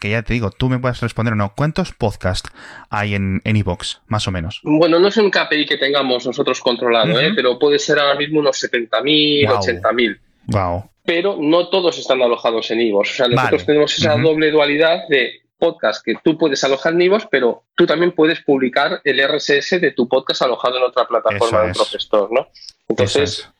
que 0.00 0.10
ya 0.10 0.22
te 0.22 0.32
digo, 0.32 0.50
tú 0.50 0.70
me 0.70 0.78
puedes 0.78 0.98
responder 1.00 1.34
o 1.34 1.36
no. 1.36 1.52
¿Cuántos 1.54 1.92
podcasts 1.92 2.50
hay 2.88 3.14
en 3.14 3.42
iVox, 3.44 4.00
más 4.06 4.26
o 4.26 4.30
menos? 4.30 4.60
Bueno, 4.64 4.98
no 4.98 5.08
es 5.08 5.16
un 5.18 5.30
KPI 5.30 5.66
que 5.66 5.76
tengamos 5.76 6.26
nosotros 6.26 6.60
controlado, 6.60 7.20
¿eh? 7.20 7.32
pero 7.36 7.58
puede 7.58 7.78
ser 7.78 7.98
ahora 7.98 8.14
mismo 8.14 8.40
unos 8.40 8.62
70.000, 8.62 9.46
80.000. 9.46 10.18
Wow. 10.46 10.90
Pero 11.04 11.36
no 11.38 11.68
todos 11.68 11.98
están 11.98 12.22
alojados 12.22 12.70
en 12.70 12.80
iVox. 12.80 13.10
O 13.10 13.14
sea, 13.14 13.28
nosotros 13.28 13.66
tenemos 13.66 13.98
esa 13.98 14.16
doble 14.16 14.50
dualidad 14.50 15.06
de 15.08 15.42
podcast 15.58 16.02
que 16.02 16.14
tú 16.24 16.38
puedes 16.38 16.64
alojar 16.64 16.94
en 16.94 17.02
iVoox, 17.02 17.26
pero 17.30 17.64
tú 17.74 17.86
también 17.86 18.12
puedes 18.12 18.40
publicar 18.40 19.02
el 19.04 19.20
RSS 19.22 19.82
de 19.82 19.92
tu 19.92 20.08
podcast 20.08 20.40
alojado 20.40 20.78
en 20.78 20.84
otra 20.84 21.06
plataforma 21.06 21.64
de 21.64 21.74
profesor, 21.74 22.30
¿no? 22.32 22.48
Entonces, 22.88 23.50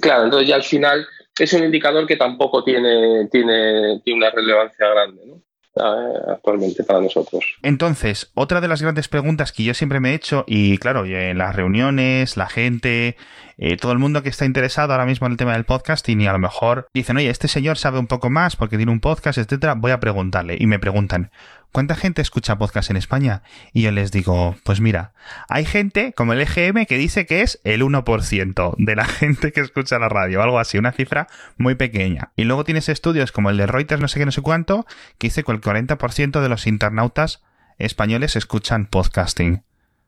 claro, 0.00 0.24
entonces 0.24 0.48
ya 0.48 0.56
al 0.56 0.62
final 0.62 1.06
es 1.38 1.52
un 1.52 1.64
indicador 1.64 2.06
que 2.06 2.16
tampoco 2.16 2.62
tiene, 2.62 3.28
tiene, 3.30 4.00
tiene 4.04 4.18
una 4.18 4.30
relevancia 4.30 4.88
grande, 4.88 5.22
¿no? 5.26 5.40
actualmente 5.76 6.84
para 6.84 7.00
nosotros. 7.00 7.56
Entonces, 7.62 8.30
otra 8.34 8.60
de 8.60 8.68
las 8.68 8.80
grandes 8.80 9.08
preguntas 9.08 9.52
que 9.52 9.64
yo 9.64 9.74
siempre 9.74 10.00
me 10.00 10.10
he 10.10 10.14
hecho, 10.14 10.44
y 10.46 10.78
claro, 10.78 11.04
en 11.04 11.38
las 11.38 11.56
reuniones, 11.56 12.36
la 12.36 12.48
gente, 12.48 13.16
eh, 13.56 13.76
todo 13.76 13.92
el 13.92 13.98
mundo 13.98 14.22
que 14.22 14.28
está 14.28 14.44
interesado 14.44 14.92
ahora 14.92 15.06
mismo 15.06 15.26
en 15.26 15.32
el 15.32 15.36
tema 15.36 15.52
del 15.52 15.64
podcasting 15.64 16.20
y 16.20 16.26
a 16.26 16.32
lo 16.32 16.38
mejor 16.38 16.88
dicen, 16.92 17.16
oye, 17.16 17.30
este 17.30 17.48
señor 17.48 17.78
sabe 17.78 17.98
un 17.98 18.06
poco 18.06 18.30
más 18.30 18.56
porque 18.56 18.76
tiene 18.76 18.92
un 18.92 19.00
podcast, 19.00 19.38
etcétera, 19.38 19.74
voy 19.74 19.92
a 19.92 20.00
preguntarle. 20.00 20.56
Y 20.58 20.66
me 20.66 20.78
preguntan, 20.78 21.30
¿cuánta 21.72 21.94
gente 21.94 22.22
escucha 22.22 22.58
podcast 22.58 22.90
en 22.90 22.96
España? 22.96 23.42
Y 23.72 23.82
yo 23.82 23.92
les 23.92 24.10
digo, 24.10 24.56
pues 24.64 24.80
mira, 24.80 25.12
hay 25.48 25.64
gente 25.64 26.12
como 26.12 26.32
el 26.32 26.40
EGM 26.40 26.86
que 26.86 26.98
dice 26.98 27.26
que 27.26 27.42
es 27.42 27.60
el 27.64 27.82
1% 27.82 28.74
de 28.78 28.96
la 28.96 29.04
gente 29.06 29.52
que 29.52 29.60
escucha 29.60 29.98
la 29.98 30.08
radio, 30.08 30.42
algo 30.42 30.58
así, 30.58 30.78
una 30.78 30.92
cifra 30.92 31.28
muy 31.56 31.76
pequeña. 31.76 32.32
Y 32.36 32.44
luego 32.44 32.64
tienes 32.64 32.88
estudios 32.88 33.32
como 33.32 33.50
el 33.50 33.56
de 33.56 33.66
Reuters, 33.66 34.00
no 34.00 34.08
sé 34.08 34.18
qué, 34.18 34.26
no 34.26 34.32
sé 34.32 34.42
cuánto, 34.42 34.86
que 35.18 35.28
dice 35.28 35.44
que 35.44 35.52
el 35.52 35.60
40% 35.60 36.40
de 36.40 36.48
los 36.48 36.66
internautas 36.66 37.42
españoles 37.78 38.36
escuchan 38.36 38.86
podcasting 38.86 39.62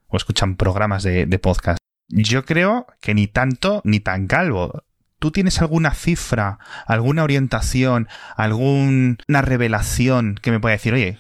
o 0.09 0.17
escuchan 0.17 0.57
programas 0.57 1.03
de, 1.03 1.27
de 1.27 1.39
podcast. 1.39 1.79
Yo 2.09 2.45
creo 2.45 2.87
que 3.01 3.15
ni 3.15 3.27
tanto 3.27 3.81
ni 3.85 4.01
tan 4.01 4.27
calvo. 4.27 4.85
¿Tú 5.19 5.31
tienes 5.31 5.61
alguna 5.63 5.93
cifra, 5.95 6.59
alguna 6.87 7.25
orientación, 7.25 8.07
alguna 8.37 9.43
revelación 9.43 10.39
que 10.43 10.51
me 10.51 10.61
pueda 10.61 10.75
decir, 10.75 10.93
oye, 10.93 11.19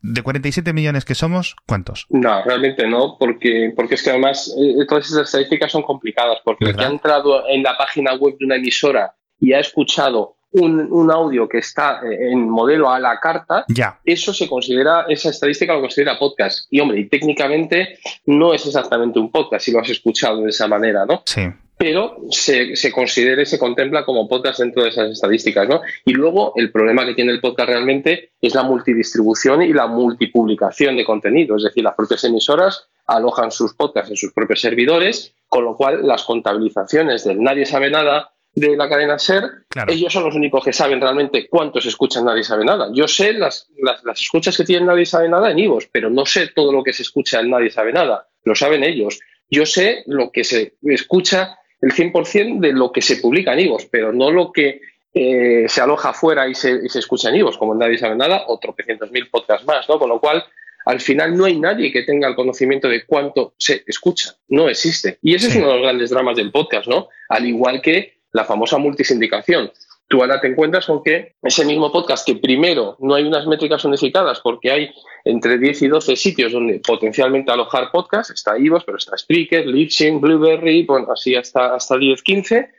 de 0.00 0.22
47 0.22 0.72
millones 0.72 1.04
que 1.04 1.14
somos, 1.14 1.56
¿cuántos? 1.66 2.06
No, 2.10 2.44
realmente 2.44 2.86
no, 2.86 3.16
porque, 3.18 3.72
porque 3.74 3.96
es 3.96 4.02
que 4.02 4.10
además 4.10 4.54
eh, 4.56 4.86
todas 4.88 5.06
esas 5.06 5.26
estadísticas 5.26 5.72
son 5.72 5.82
complicadas, 5.82 6.38
porque 6.44 6.66
el 6.66 6.76
que 6.76 6.84
ha 6.84 6.88
entrado 6.88 7.48
en 7.48 7.62
la 7.62 7.76
página 7.76 8.14
web 8.14 8.36
de 8.38 8.46
una 8.46 8.56
emisora 8.56 9.16
y 9.40 9.52
ha 9.52 9.58
escuchado 9.58 10.35
un, 10.60 11.10
audio 11.10 11.48
que 11.48 11.58
está 11.58 12.00
eh, 12.02 12.30
en 12.32 12.48
modelo 12.48 12.90
a 12.90 12.98
la 12.98 13.18
carta, 13.20 13.64
ya. 13.68 13.98
eso 14.04 14.32
se 14.32 14.48
considera, 14.48 15.06
esa 15.08 15.30
estadística 15.30 15.74
lo 15.74 15.80
considera 15.80 16.18
podcast. 16.18 16.66
Y 16.70 16.80
hombre, 16.80 17.00
y 17.00 17.08
técnicamente 17.08 17.98
no 18.26 18.54
es 18.54 18.66
exactamente 18.66 19.18
un 19.18 19.30
podcast 19.30 19.64
si 19.64 19.72
lo 19.72 19.80
has 19.80 19.90
escuchado 19.90 20.42
de 20.42 20.50
esa 20.50 20.66
manera, 20.66 21.04
¿no? 21.06 21.22
Sí. 21.26 21.42
Pero 21.78 22.16
se, 22.30 22.74
se 22.74 22.90
considera 22.90 23.42
y 23.42 23.46
se 23.46 23.58
contempla 23.58 24.04
como 24.06 24.26
podcast 24.26 24.60
dentro 24.60 24.82
de 24.82 24.88
esas 24.88 25.10
estadísticas, 25.10 25.68
¿no? 25.68 25.82
Y 26.06 26.12
luego 26.14 26.54
el 26.56 26.72
problema 26.72 27.04
que 27.04 27.12
tiene 27.12 27.32
el 27.32 27.40
podcast 27.40 27.68
realmente 27.68 28.30
es 28.40 28.54
la 28.54 28.62
multidistribución 28.62 29.60
y 29.60 29.74
la 29.74 29.86
multipublicación 29.86 30.96
de 30.96 31.04
contenido. 31.04 31.56
Es 31.56 31.64
decir, 31.64 31.84
las 31.84 31.94
propias 31.94 32.24
emisoras 32.24 32.88
alojan 33.06 33.50
sus 33.50 33.74
podcasts 33.74 34.10
en 34.10 34.16
sus 34.16 34.32
propios 34.32 34.62
servidores, 34.62 35.34
con 35.48 35.64
lo 35.64 35.76
cual 35.76 36.06
las 36.06 36.24
contabilizaciones 36.24 37.24
del 37.24 37.42
nadie 37.42 37.66
sabe 37.66 37.90
nada 37.90 38.32
de 38.56 38.74
la 38.74 38.88
cadena 38.88 39.18
SER, 39.18 39.66
ellos 39.86 40.10
son 40.10 40.24
los 40.24 40.34
únicos 40.34 40.64
que 40.64 40.72
saben 40.72 40.98
realmente 40.98 41.46
cuántos 41.46 41.84
escuchan 41.84 42.24
Nadie 42.24 42.42
sabe 42.42 42.64
nada. 42.64 42.88
Yo 42.90 43.06
sé 43.06 43.34
las, 43.34 43.68
las, 43.76 44.20
escuchas 44.20 44.56
que 44.56 44.64
tienen 44.64 44.86
Nadie 44.86 45.04
sabe 45.04 45.28
nada 45.28 45.50
en 45.50 45.58
Ivos, 45.58 45.88
pero 45.92 46.08
no 46.08 46.24
sé 46.24 46.48
todo 46.48 46.72
lo 46.72 46.82
que 46.82 46.94
se 46.94 47.02
escucha 47.02 47.40
en 47.40 47.50
Nadie 47.50 47.70
sabe 47.70 47.92
nada. 47.92 48.28
Lo 48.44 48.54
saben 48.54 48.82
ellos. 48.82 49.20
Yo 49.50 49.66
sé 49.66 50.04
lo 50.06 50.30
que 50.32 50.42
se 50.42 50.76
escucha, 50.84 51.58
el 51.82 51.92
100% 51.92 52.58
de 52.58 52.72
lo 52.72 52.92
que 52.92 53.02
se 53.02 53.18
publica 53.18 53.52
en 53.52 53.60
Ivos, 53.60 53.86
pero 53.90 54.10
no 54.10 54.30
lo 54.30 54.50
que 54.52 54.80
eh, 55.12 55.66
se 55.68 55.82
aloja 55.82 56.08
afuera 56.08 56.48
y 56.48 56.54
se, 56.54 56.80
y 56.82 56.88
se 56.88 57.00
escucha 57.00 57.28
en 57.28 57.36
Ivos, 57.36 57.58
como 57.58 57.74
en 57.74 57.80
Nadie 57.80 57.98
sabe 57.98 58.16
nada, 58.16 58.44
o 58.46 58.58
tropecientos 58.58 59.10
mil 59.10 59.28
podcasts 59.28 59.66
más, 59.66 59.86
¿no? 59.86 59.98
Con 59.98 60.08
lo 60.08 60.18
cual, 60.18 60.42
al 60.86 61.00
final 61.00 61.36
no 61.36 61.44
hay 61.44 61.58
nadie 61.58 61.92
que 61.92 62.04
tenga 62.04 62.26
el 62.26 62.34
conocimiento 62.34 62.88
de 62.88 63.04
cuánto 63.04 63.54
se 63.58 63.82
escucha. 63.86 64.36
No 64.48 64.70
existe. 64.70 65.18
Y 65.20 65.34
ese 65.34 65.48
es 65.48 65.56
uno 65.56 65.66
de 65.66 65.74
los 65.74 65.82
grandes 65.82 66.10
dramas 66.10 66.36
del 66.36 66.52
podcast, 66.52 66.86
¿no? 66.86 67.08
Al 67.28 67.44
igual 67.44 67.82
que 67.82 68.15
la 68.32 68.44
famosa 68.44 68.78
multisindicación. 68.78 69.70
Tú 70.08 70.20
ahora 70.20 70.40
te 70.40 70.46
encuentras 70.46 70.86
con 70.86 71.02
que 71.02 71.34
ese 71.42 71.64
mismo 71.64 71.90
podcast 71.90 72.24
que 72.24 72.36
primero 72.36 72.96
no 73.00 73.14
hay 73.14 73.24
unas 73.24 73.46
métricas 73.46 73.84
unificadas 73.84 74.40
porque 74.40 74.70
hay 74.70 74.90
entre 75.24 75.58
10 75.58 75.82
y 75.82 75.88
12 75.88 76.14
sitios 76.14 76.52
donde 76.52 76.80
potencialmente 76.86 77.50
alojar 77.50 77.90
podcast, 77.90 78.30
está 78.30 78.56
Ivos, 78.56 78.84
pero 78.84 78.98
está 78.98 79.18
Spreaker, 79.18 79.66
Libsyn, 79.66 80.20
Blueberry, 80.20 80.84
bueno, 80.84 81.08
así 81.12 81.34
hasta, 81.34 81.74
hasta 81.74 81.98
10, 81.98 82.22
15, 82.22 82.70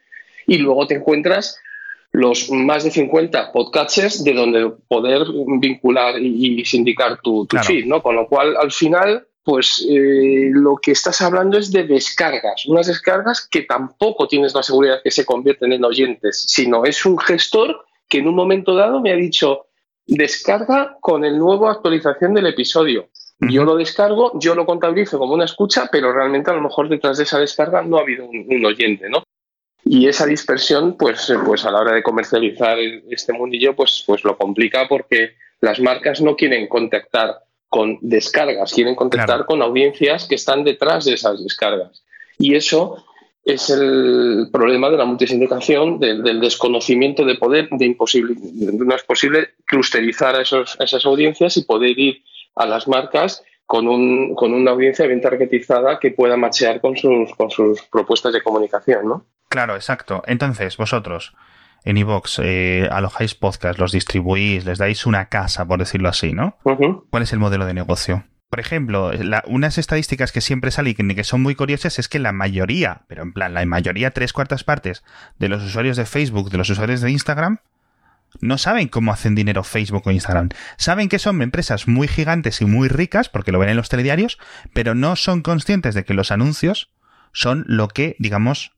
y 0.47 0.57
luego 0.59 0.87
te 0.87 0.95
encuentras 0.95 1.59
los 2.11 2.49
más 2.49 2.85
de 2.85 2.91
50 2.91 3.51
podcasters 3.51 4.23
de 4.23 4.33
donde 4.33 4.71
poder 4.87 5.23
vincular 5.59 6.19
y, 6.19 6.63
sindicar 6.63 7.19
tu, 7.21 7.45
feed, 7.63 7.85
¿no? 7.85 8.01
Con 8.01 8.15
lo 8.15 8.27
cual, 8.27 8.55
al 8.55 8.71
final, 8.71 9.27
pues 9.47 9.87
eh, 9.89 10.49
lo 10.51 10.75
que 10.75 10.91
estás 10.91 11.21
hablando 11.21 11.57
es 11.57 11.71
de 11.71 11.85
descargas, 11.85 12.65
unas 12.65 12.87
descargas 12.87 13.47
que 13.49 13.61
tampoco 13.61 14.27
tienes 14.27 14.53
la 14.53 14.61
seguridad 14.61 14.99
que 15.01 15.09
se 15.09 15.23
convierten 15.23 15.71
en 15.71 15.85
oyentes, 15.85 16.43
sino 16.49 16.83
es 16.83 17.05
un 17.05 17.17
gestor 17.17 17.85
que 18.09 18.17
en 18.17 18.27
un 18.27 18.35
momento 18.35 18.75
dado 18.75 18.99
me 18.99 19.13
ha 19.13 19.15
dicho, 19.15 19.67
descarga 20.05 20.97
con 20.99 21.23
el 21.23 21.39
nuevo 21.39 21.69
actualización 21.69 22.33
del 22.33 22.47
episodio. 22.47 23.07
Yo 23.39 23.63
lo 23.63 23.77
descargo, 23.77 24.37
yo 24.37 24.53
lo 24.53 24.65
contabilizo 24.65 25.17
como 25.17 25.35
una 25.35 25.45
escucha, 25.45 25.87
pero 25.89 26.11
realmente 26.11 26.51
a 26.51 26.55
lo 26.55 26.61
mejor 26.61 26.89
detrás 26.89 27.15
de 27.15 27.23
esa 27.23 27.39
descarga 27.39 27.81
no 27.83 27.99
ha 27.99 28.01
habido 28.01 28.25
un, 28.25 28.65
oyente, 28.65 29.09
¿no? 29.09 29.23
Y 29.85 30.09
esa 30.09 30.25
dispersión, 30.25 30.97
pues, 30.97 31.33
pues 31.45 31.63
a 31.63 31.71
la 31.71 31.79
hora 31.79 31.93
de 31.93 32.03
comercializar 32.03 32.77
este 33.09 33.31
mundillo, 33.31 33.77
pues, 33.77 34.03
pues 34.05 34.25
lo 34.25 34.37
complica 34.37 34.89
porque 34.89 35.35
las 35.61 35.79
marcas 35.79 36.19
no 36.19 36.35
quieren 36.35 36.67
contactar 36.67 37.46
con 37.69 37.97
descargas, 38.01 38.73
quieren 38.73 38.95
contactar 38.95 39.45
con 39.45 39.61
audiencias 39.61 40.27
que 40.27 40.35
están 40.35 40.63
detrás 40.63 41.05
de 41.05 41.13
esas 41.13 41.43
descargas. 41.43 42.03
Y 42.37 42.55
eso 42.55 43.03
es 43.43 43.69
el 43.69 44.49
problema 44.51 44.89
de 44.89 44.97
la 44.97 45.05
multisindicación, 45.05 45.99
del, 45.99 46.39
desconocimiento 46.41 47.23
de 47.23 47.35
poder, 47.35 47.69
de 47.71 47.85
imposible, 47.85 48.35
no 48.73 48.93
es 48.93 49.03
posible 49.03 49.51
clusterizar 49.65 50.35
a, 50.35 50.41
esos, 50.41 50.77
esas 50.79 51.05
audiencias 51.05 51.55
y 51.55 51.63
poder 51.63 51.97
ir 51.97 52.23
a 52.55 52.65
las 52.65 52.87
marcas 52.87 53.43
con, 53.65 53.87
un, 53.87 54.35
con 54.35 54.53
una 54.53 54.71
audiencia 54.71 55.07
bien 55.07 55.21
targetizada 55.21 55.99
que 55.99 56.11
pueda 56.11 56.35
machear 56.35 56.81
con 56.81 56.97
sus, 56.97 57.33
con 57.35 57.49
sus 57.49 57.81
propuestas 57.83 58.33
de 58.33 58.41
comunicación, 58.41 59.07
¿no? 59.07 59.25
Claro, 59.47 59.75
exacto. 59.75 60.23
Entonces, 60.25 60.75
vosotros 60.75 61.33
en 61.83 61.97
iVox 61.97 62.39
eh, 62.43 62.87
alojáis 62.91 63.35
podcast, 63.35 63.79
los 63.79 63.91
distribuís, 63.91 64.65
les 64.65 64.77
dais 64.77 65.05
una 65.05 65.29
casa, 65.29 65.65
por 65.65 65.79
decirlo 65.79 66.09
así, 66.09 66.33
¿no? 66.33 66.57
¿Cuál 67.09 67.23
es 67.23 67.33
el 67.33 67.39
modelo 67.39 67.65
de 67.65 67.73
negocio? 67.73 68.25
Por 68.49 68.61
ejemplo, 68.61 69.11
unas 69.47 69.77
estadísticas 69.77 70.31
que 70.31 70.39
siempre 70.39 70.71
salen 70.71 71.11
y 71.11 71.15
que 71.15 71.23
son 71.25 71.41
muy 71.41 71.55
curiosas 71.55 71.99
es 71.99 72.07
que 72.07 72.19
la 72.19 72.31
mayoría, 72.31 73.01
pero 73.07 73.23
en 73.23 73.33
plan, 73.33 73.53
la 73.53 73.65
mayoría, 73.65 74.11
tres 74.11 74.31
cuartas 74.31 74.63
partes 74.63 75.03
de 75.37 75.49
los 75.49 75.63
usuarios 75.63 75.97
de 75.97 76.05
Facebook, 76.05 76.49
de 76.49 76.57
los 76.57 76.69
usuarios 76.69 77.01
de 77.01 77.11
Instagram, 77.11 77.59
no 78.39 78.57
saben 78.57 78.87
cómo 78.87 79.11
hacen 79.11 79.35
dinero 79.35 79.63
Facebook 79.63 80.03
o 80.05 80.11
Instagram. 80.11 80.49
Saben 80.77 81.09
que 81.09 81.19
son 81.19 81.41
empresas 81.41 81.87
muy 81.87 82.07
gigantes 82.07 82.61
y 82.61 82.65
muy 82.65 82.87
ricas, 82.87 83.29
porque 83.29 83.51
lo 83.51 83.59
ven 83.59 83.69
en 83.69 83.77
los 83.77 83.89
telediarios, 83.89 84.37
pero 84.73 84.95
no 84.95 85.15
son 85.15 85.41
conscientes 85.41 85.95
de 85.95 86.05
que 86.05 86.13
los 86.13 86.31
anuncios 86.31 86.91
son 87.33 87.65
lo 87.67 87.87
que, 87.87 88.15
digamos, 88.19 88.76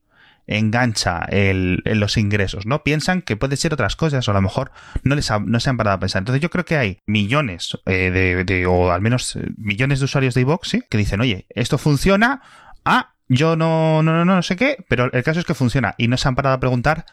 engancha 0.50 1.24
el, 1.30 1.82
los 1.84 2.16
ingresos, 2.16 2.66
¿no? 2.66 2.82
Piensan 2.82 3.22
que 3.22 3.36
puede 3.36 3.56
ser 3.56 3.72
otras 3.72 3.96
cosas 3.96 4.26
o 4.26 4.30
a 4.32 4.34
lo 4.34 4.42
mejor 4.42 4.72
no, 5.04 5.14
les 5.14 5.30
no 5.46 5.60
se 5.60 5.70
han 5.70 5.76
parado 5.76 5.96
a 5.96 6.00
pensar. 6.00 6.20
Entonces 6.20 6.42
yo 6.42 6.50
creo 6.50 6.64
que 6.64 6.76
hay 6.76 6.98
millones 7.06 7.78
eh, 7.86 8.44
de, 8.44 8.66
o 8.66 8.90
al 8.90 9.00
menos 9.00 9.36
eh, 9.36 9.46
millones 9.56 10.00
de 10.00 10.06
usuarios 10.06 10.34
de 10.34 10.40
iVoox, 10.42 10.68
¿sí? 10.68 10.82
Que 10.90 10.98
dicen, 10.98 11.20
oye, 11.20 11.46
esto 11.50 11.78
funciona, 11.78 12.42
ah, 12.84 13.14
yo 13.28 13.54
no, 13.54 14.02
no, 14.02 14.12
no, 14.12 14.24
no 14.24 14.42
sé 14.42 14.56
qué, 14.56 14.84
pero 14.88 15.10
el 15.12 15.22
caso 15.22 15.38
es 15.38 15.46
que 15.46 15.54
funciona 15.54 15.94
y 15.96 16.08
no 16.08 16.16
se 16.16 16.28
han 16.28 16.34
parado 16.34 16.56
a 16.56 16.60
preguntar 16.60 17.06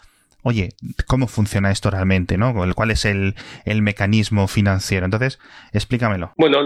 oye, 0.44 0.70
¿cómo 1.08 1.28
funciona 1.28 1.72
esto 1.72 1.92
realmente? 1.92 2.38
¿no? 2.38 2.54
¿Cuál 2.74 2.92
es 2.92 3.06
el, 3.06 3.36
mecanismo 3.66 4.48
financiero? 4.48 5.06
Entonces, 5.06 5.40
explícamelo. 5.74 6.34
Bueno, 6.38 6.60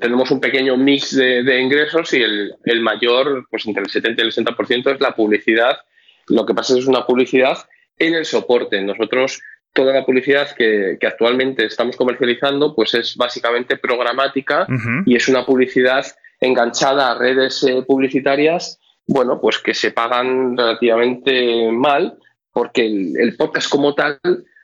tenemos 0.00 0.30
un 0.30 0.40
pequeño 0.40 0.76
mix 0.78 1.14
de, 1.14 1.60
ingresos 1.60 2.14
y 2.14 2.22
el, 2.22 2.54
el, 2.64 2.80
mayor, 2.80 3.46
pues 3.50 3.66
entre 3.66 3.82
el 3.82 3.90
70 3.90 4.22
y 4.22 4.26
el 4.26 4.32
60% 4.32 4.94
es 4.94 5.00
la 5.00 5.14
publicidad 5.14 5.76
lo 6.30 6.46
que 6.46 6.54
pasa 6.54 6.72
es 6.72 6.76
que 6.76 6.82
es 6.82 6.88
una 6.88 7.06
publicidad 7.06 7.58
en 7.98 8.14
el 8.14 8.24
soporte. 8.24 8.80
Nosotros, 8.80 9.40
toda 9.72 9.92
la 9.92 10.04
publicidad 10.04 10.48
que, 10.56 10.98
actualmente 11.06 11.66
estamos 11.66 11.96
comercializando, 11.96 12.74
pues 12.74 12.94
es 12.94 13.16
básicamente 13.16 13.76
programática 13.76 14.66
y 15.06 15.16
es 15.16 15.28
una 15.28 15.44
publicidad 15.44 16.06
enganchada 16.40 17.10
a 17.10 17.18
redes 17.18 17.62
eh, 17.64 17.82
publicitarias, 17.86 18.80
bueno, 19.06 19.40
pues 19.40 19.58
que 19.58 19.74
se 19.74 19.90
pagan 19.90 20.56
relativamente 20.56 21.70
mal, 21.70 22.18
porque 22.52 22.86
el, 22.86 23.36
podcast 23.36 23.68
como 23.68 23.94
tal 23.94 24.18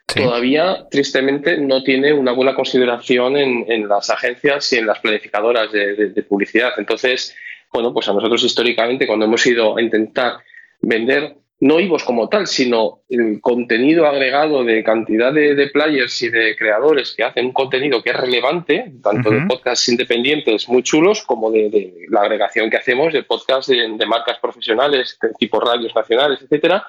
todavía, 0.06 0.86
tristemente, 0.90 1.58
no 1.58 1.82
tiene 1.82 2.14
una 2.14 2.32
buena 2.32 2.54
consideración 2.54 3.36
en, 3.36 3.88
las 3.88 4.08
agencias 4.08 4.72
y 4.72 4.78
en 4.78 4.86
las 4.86 5.00
planificadoras 5.00 5.70
de, 5.70 5.94
de 6.08 6.22
publicidad. 6.22 6.70
Entonces, 6.78 7.36
bueno, 7.72 7.92
pues 7.92 8.08
a 8.08 8.14
nosotros 8.14 8.42
históricamente, 8.42 9.06
cuando 9.06 9.26
hemos 9.26 9.44
ido 9.46 9.76
a 9.76 9.82
intentar 9.82 10.38
vender 10.80 11.36
no 11.58 11.80
IVOS 11.80 12.04
como 12.04 12.28
tal, 12.28 12.46
sino 12.46 13.00
el 13.08 13.40
contenido 13.40 14.06
agregado 14.06 14.62
de 14.62 14.84
cantidad 14.84 15.32
de, 15.32 15.70
players 15.72 16.22
y 16.22 16.28
de 16.28 16.54
creadores 16.54 17.14
que 17.16 17.24
hacen 17.24 17.46
un 17.46 17.52
contenido 17.52 18.02
que 18.02 18.10
es 18.10 18.16
relevante, 18.16 18.92
tanto 19.02 19.30
de 19.30 19.46
podcasts 19.46 19.88
independientes 19.88 20.68
muy 20.68 20.82
chulos 20.82 21.22
como 21.22 21.50
de, 21.50 21.94
la 22.10 22.20
agregación 22.20 22.68
que 22.68 22.76
hacemos 22.76 23.12
de 23.12 23.22
podcasts 23.22 23.70
de, 23.70 24.06
marcas 24.06 24.38
profesionales, 24.38 25.18
tipo 25.38 25.58
radios 25.58 25.94
nacionales, 25.94 26.40
etcétera, 26.42 26.86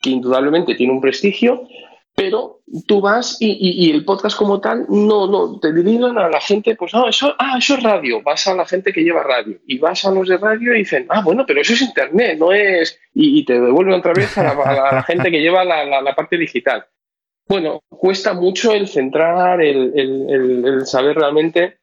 que 0.00 0.10
indudablemente 0.10 0.76
tiene 0.76 0.92
un 0.92 1.00
prestigio, 1.00 1.66
pero 2.16 2.62
tú 2.86 3.02
vas 3.02 3.36
y, 3.40 3.90
el 3.90 4.02
podcast 4.06 4.38
como 4.38 4.58
tal 4.58 4.86
no, 4.88 5.26
no 5.26 5.60
te 5.60 5.70
dirigen 5.70 6.16
a 6.16 6.30
la 6.30 6.40
gente, 6.40 6.74
pues 6.74 6.94
no, 6.94 7.06
eso, 7.06 7.34
ah, 7.38 7.56
eso 7.58 7.74
es 7.74 7.82
radio, 7.82 8.22
vas 8.22 8.46
a 8.46 8.54
la 8.54 8.64
gente 8.64 8.90
que 8.90 9.02
lleva 9.02 9.22
radio 9.22 9.58
y 9.66 9.78
vas 9.78 10.02
a 10.06 10.10
los 10.10 10.26
de 10.26 10.38
radio 10.38 10.74
y 10.74 10.78
dicen, 10.78 11.04
ah, 11.10 11.20
bueno, 11.20 11.44
pero 11.46 11.60
eso 11.60 11.74
es 11.74 11.82
internet, 11.82 12.38
no 12.38 12.54
es, 12.54 12.98
y, 13.12 13.44
te 13.44 13.60
devuelven 13.60 13.96
otra 13.96 14.14
vez 14.14 14.36
a 14.38 14.44
la, 14.44 15.02
gente 15.02 15.30
que 15.30 15.42
lleva 15.42 15.62
la, 15.62 16.14
parte 16.14 16.38
digital. 16.38 16.86
Bueno, 17.46 17.82
cuesta 17.90 18.32
mucho 18.32 18.72
el 18.72 18.88
centrar, 18.88 19.60
el, 19.60 20.86
saber 20.86 21.16
realmente 21.16 21.80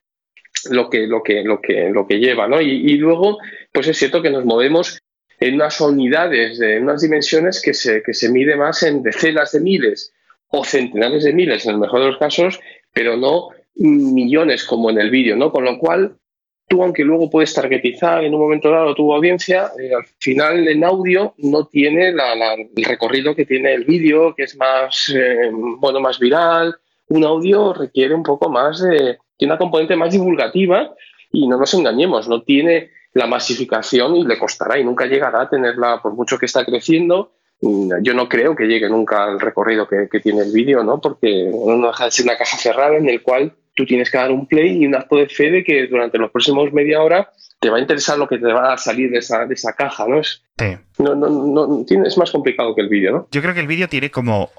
lo 0.72 0.90
que, 0.90 1.06
lo 1.06 1.22
que, 1.22 1.44
lo 1.44 1.62
que, 1.62 1.92
lo 1.92 2.08
que 2.08 2.18
lleva, 2.18 2.48
¿no? 2.48 2.60
Y, 2.60 2.98
luego, 2.98 3.38
pues 3.72 3.88
es 3.88 3.98
cierto 3.98 4.24
que 4.24 4.32
nos 4.32 4.46
movemos 4.46 5.00
en 5.40 5.56
unas 5.56 5.80
unidades, 5.80 6.60
en 6.60 6.84
unas 6.84 7.02
dimensiones 7.04 7.62
que 7.62 7.76
se, 7.76 8.02
que 8.02 8.16
se 8.16 8.30
mide 8.30 8.56
más 8.56 8.82
en 8.82 9.04
decenas 9.04 9.52
de 9.52 9.60
miles 9.60 10.12
o 10.56 10.64
centenares 10.64 11.24
de 11.24 11.34
miles 11.34 11.66
en 11.66 11.72
el 11.72 11.80
mejor 11.80 12.02
de 12.02 12.08
los 12.08 12.18
casos, 12.18 12.60
pero 12.94 13.18
no 13.18 13.50
millones 13.76 14.64
como 14.66 14.92
en 14.92 15.00
el 15.00 15.10
vídeo, 15.10 15.36
¿no? 15.36 15.52
Con 15.52 15.66
lo 15.66 15.80
cual, 15.80 16.16
tú, 16.68 16.84
aunque 16.84 17.04
luego 17.04 17.28
puedes 17.28 17.56
targetizar 17.56 18.24
en 18.24 18.36
un 18.36 18.42
momento 18.42 18.70
dado 18.70 18.94
tu 18.94 19.12
audiencia, 19.12 19.72
eh, 19.80 19.96
al 19.96 20.06
final 20.20 20.68
en 20.68 20.84
audio 20.84 21.34
no 21.40 21.66
tiene 21.66 22.10
el 22.10 22.86
recorrido 22.86 23.34
que 23.36 23.48
tiene 23.48 23.74
el 23.74 23.84
vídeo, 23.86 24.36
que 24.36 24.44
es 24.44 24.56
más, 24.56 25.12
eh, 25.16 25.50
bueno, 25.52 26.00
más 26.00 26.20
viral. 26.20 26.76
Un 27.08 27.24
audio 27.24 27.74
requiere 27.74 28.14
un 28.14 28.24
poco 28.24 28.48
más 28.48 28.80
de, 28.80 29.18
tiene 29.36 29.54
una 29.54 29.60
componente 29.60 29.96
más 29.96 30.12
divulgativa 30.12 30.94
y 31.32 31.48
no 31.48 31.58
nos 31.58 31.74
engañemos, 31.74 32.30
no 32.30 32.44
tiene 32.44 32.92
la 33.14 33.26
masificación 33.26 34.16
y 34.18 34.24
le 34.24 34.38
costará 34.38 34.78
y 34.78 34.84
nunca 34.84 35.08
llegará 35.08 35.42
a 35.42 35.50
tenerla 35.50 36.00
por 36.00 36.14
mucho 36.14 36.38
que 36.38 36.46
está 36.46 36.64
creciendo 36.64 37.32
yo 38.02 38.14
no 38.14 38.28
creo 38.28 38.56
que 38.56 38.66
llegue 38.66 38.90
nunca 38.90 39.24
al 39.24 39.40
recorrido 39.40 39.88
que, 39.88 40.20
tiene 40.20 40.42
el 40.42 40.52
vídeo, 40.52 40.84
¿no? 40.84 41.00
Porque 41.00 41.50
no 41.52 41.88
deja 41.88 42.06
de 42.06 42.12
ser 42.12 42.26
una 42.26 42.38
caja 42.38 42.58
cerrada 42.58 42.98
en 42.98 43.08
el 43.08 43.22
cual 43.22 43.54
tú 43.74 43.86
tienes 43.86 44.12
que 44.12 44.18
dar 44.18 44.32
un 44.32 44.48
play 44.48 44.84
y 44.84 44.86
un 44.86 44.96
acto 44.96 45.16
de 45.16 45.28
fe 45.28 45.50
de 45.50 45.64
que 45.64 45.88
durante 45.88 46.18
los 46.18 46.32
próximos 46.32 46.72
media 46.74 47.02
hora 47.02 47.30
te 47.60 47.70
va 47.70 47.78
a 47.78 47.80
interesar 47.80 48.18
lo 48.18 48.28
que 48.28 48.38
te 48.38 48.52
va 48.52 48.74
a 48.74 48.78
salir 48.78 49.10
de 49.10 49.20
esa, 49.20 49.46
de 49.46 49.54
esa 49.54 49.74
caja, 49.74 50.06
¿no? 50.08 50.20
Es, 50.20 50.44
no, 51.00 51.16
no, 51.16 51.30
no, 51.30 51.86
es 51.88 52.18
más 52.18 52.32
complicado 52.32 52.76
que 52.76 52.82
el 52.82 52.90
vídeo, 52.90 53.12
¿no? 53.12 53.28
Yo 53.32 53.42
creo 53.42 53.54
que 53.54 53.62
el 53.62 53.68
vídeo 53.68 53.88
tiene 53.88 54.12
como 54.12 54.50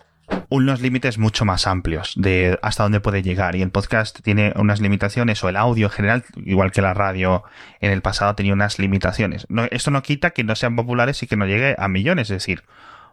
unos 0.49 0.81
límites 0.81 1.19
mucho 1.19 1.45
más 1.45 1.67
amplios 1.67 2.15
de 2.17 2.59
hasta 2.63 2.85
dónde 2.85 3.01
puede 3.01 3.23
llegar 3.23 3.57
y 3.57 3.63
el 3.63 3.71
podcast 3.71 4.21
tiene 4.23 4.55
unas 4.57 4.81
limitaciones 4.81 5.45
o 5.45 5.51
el 5.51 5.57
audio 5.57 5.89
en 5.89 5.93
general 5.93 6.25
igual 6.37 6.73
que 6.73 6.81
la 6.81 6.95
radio 6.95 7.45
en 7.81 7.91
el 7.91 8.01
pasado 8.01 8.35
tenía 8.35 8.55
unas 8.55 8.79
limitaciones 8.79 9.47
esto 9.71 9.91
no 9.91 10.03
quita 10.03 10.31
que 10.31 10.43
no 10.43 10.57
sean 10.57 10.77
populares 10.77 11.23
y 11.23 11.27
que 11.27 11.37
no 11.37 11.47
llegue 11.47 11.75
a 11.77 11.89
millones 11.89 12.31
es 12.31 12.37
decir 12.37 12.63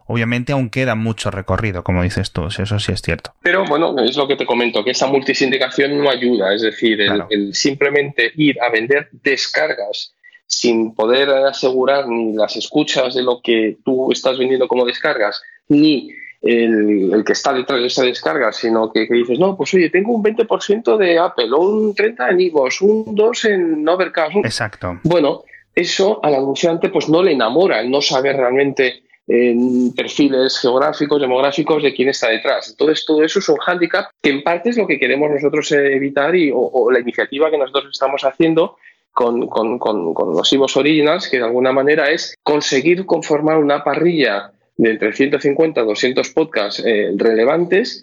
obviamente 0.06 0.52
aún 0.52 0.70
queda 0.70 0.94
mucho 0.94 1.30
recorrido, 1.30 1.82
como 1.82 2.02
dices 2.02 2.32
tú, 2.32 2.46
eso 2.46 2.78
sí 2.78 2.92
es 2.92 3.02
cierto. 3.02 3.34
Pero 3.42 3.64
bueno, 3.64 3.94
es 3.98 4.16
lo 4.16 4.28
que 4.28 4.36
te 4.36 4.46
comento, 4.46 4.84
que 4.84 4.90
esa 4.90 5.06
multisindicación 5.06 5.98
no 5.98 6.10
ayuda, 6.10 6.54
es 6.54 6.62
decir, 6.62 7.00
el, 7.00 7.54
simplemente 7.54 8.32
ir 8.36 8.60
a 8.60 8.70
vender 8.70 9.08
descargas 9.12 10.14
sin 10.46 10.94
poder 10.94 11.30
asegurar 11.30 12.06
ni 12.08 12.34
las 12.34 12.56
escuchas 12.56 13.14
de 13.14 13.22
lo 13.22 13.40
que 13.42 13.78
tú 13.84 14.12
estás 14.12 14.38
vendiendo 14.38 14.68
como 14.68 14.84
descargas, 14.84 15.40
ni 15.68 16.10
el, 16.42 17.22
que 17.24 17.32
está 17.32 17.52
detrás 17.52 17.80
de 17.80 17.86
esa 17.86 18.02
descarga, 18.02 18.52
sino 18.52 18.92
que, 18.92 19.06
dices, 19.08 19.38
no, 19.38 19.56
pues 19.56 19.72
oye, 19.74 19.90
tengo 19.90 20.12
un 20.12 20.22
20% 20.22 20.96
de 20.96 21.18
Apple, 21.18 21.48
o 21.52 21.60
un 21.60 21.94
30% 21.94 22.30
en 22.30 22.40
Ivos, 22.40 22.82
un 22.82 23.16
2% 23.16 23.48
en 23.48 23.88
Overcast. 23.88 24.36
Exacto. 24.44 25.00
Bueno, 25.04 25.44
eso 25.74 26.20
al 26.22 26.34
anunciante 26.34 26.90
pues 26.90 27.08
no 27.08 27.22
le 27.22 27.32
enamora 27.32 27.80
el 27.80 27.90
no 27.90 28.02
saber 28.02 28.36
realmente 28.36 29.04
en 29.26 29.92
perfiles 29.94 30.58
geográficos, 30.60 31.20
demográficos 31.20 31.82
de 31.82 31.94
quién 31.94 32.08
está 32.08 32.28
detrás. 32.28 32.70
Entonces, 32.70 33.04
todo 33.06 33.22
eso 33.22 33.38
es 33.38 33.48
un 33.48 33.56
hándicap 33.58 34.10
que 34.20 34.30
en 34.30 34.42
parte 34.42 34.70
es 34.70 34.76
lo 34.76 34.86
que 34.86 34.98
queremos 34.98 35.30
nosotros 35.30 35.70
evitar 35.72 36.34
y, 36.34 36.50
o, 36.54 36.90
la 36.90 37.00
iniciativa 37.00 37.50
que 37.50 37.58
nosotros 37.58 37.90
estamos 37.92 38.22
haciendo 38.22 38.76
con, 39.12 39.46
con, 39.46 39.78
con, 39.78 40.14
los 40.34 40.52
IVOS 40.52 40.76
Originals, 40.76 41.28
que 41.28 41.38
de 41.38 41.44
alguna 41.44 41.72
manera 41.72 42.10
es 42.10 42.34
conseguir 42.42 43.04
conformar 43.06 43.58
una 43.58 43.84
parrilla 43.84 44.52
de 44.76 44.90
entre 44.90 45.12
150 45.12 45.80
a 45.80 45.84
200 45.84 46.30
podcasts 46.30 46.82
eh, 46.84 47.12
relevantes 47.16 48.02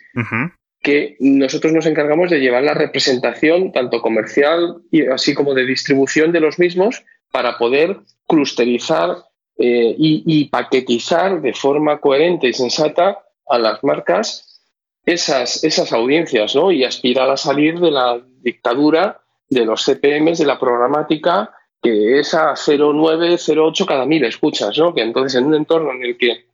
que 0.81 1.17
nosotros 1.19 1.73
nos 1.73 1.85
encargamos 1.85 2.29
de 2.29 2.39
llevar 2.39 2.63
la 2.63 2.73
representación 2.73 3.71
tanto 3.71 4.01
comercial 4.01 4.77
y 4.91 5.07
así 5.07 5.33
como 5.33 5.53
de 5.53 5.65
distribución 5.65 6.31
de 6.31 6.39
los 6.39 6.57
mismos 6.57 7.03
para 7.31 7.57
poder 7.57 7.97
clusterizar 8.27 9.17
eh, 9.61 9.93
y, 9.97 10.45
paquetizar 10.45 11.41
de 11.41 11.53
forma 11.53 11.99
coherente 11.99 12.47
y 12.47 12.53
sensata 12.53 13.25
a 13.45 13.57
las 13.57 13.83
marcas 13.83 14.63
esas, 15.05 15.65
esas 15.65 15.91
audiencias 15.91 16.55
¿no? 16.55 16.71
y 16.71 16.85
aspirar 16.85 17.29
a 17.29 17.35
salir 17.35 17.77
de 17.77 17.91
la 17.91 18.21
dictadura 18.41 19.19
de 19.49 19.65
los 19.65 19.83
CPMs, 19.83 20.37
de 20.37 20.45
la 20.45 20.57
programática, 20.57 21.51
que 21.81 22.19
es 22.19 22.33
a 22.33 22.53
0,9, 22.53 23.33
0,8 23.33 23.85
cada 23.85 24.05
mil 24.05 24.23
escuchas, 24.23 24.77
¿no? 24.77 24.93
que 24.93 25.01
entonces 25.01 25.37
en 25.37 25.47
un 25.47 25.55
entorno 25.55 25.91
en 25.91 26.03
el 26.05 26.17
que 26.17 26.45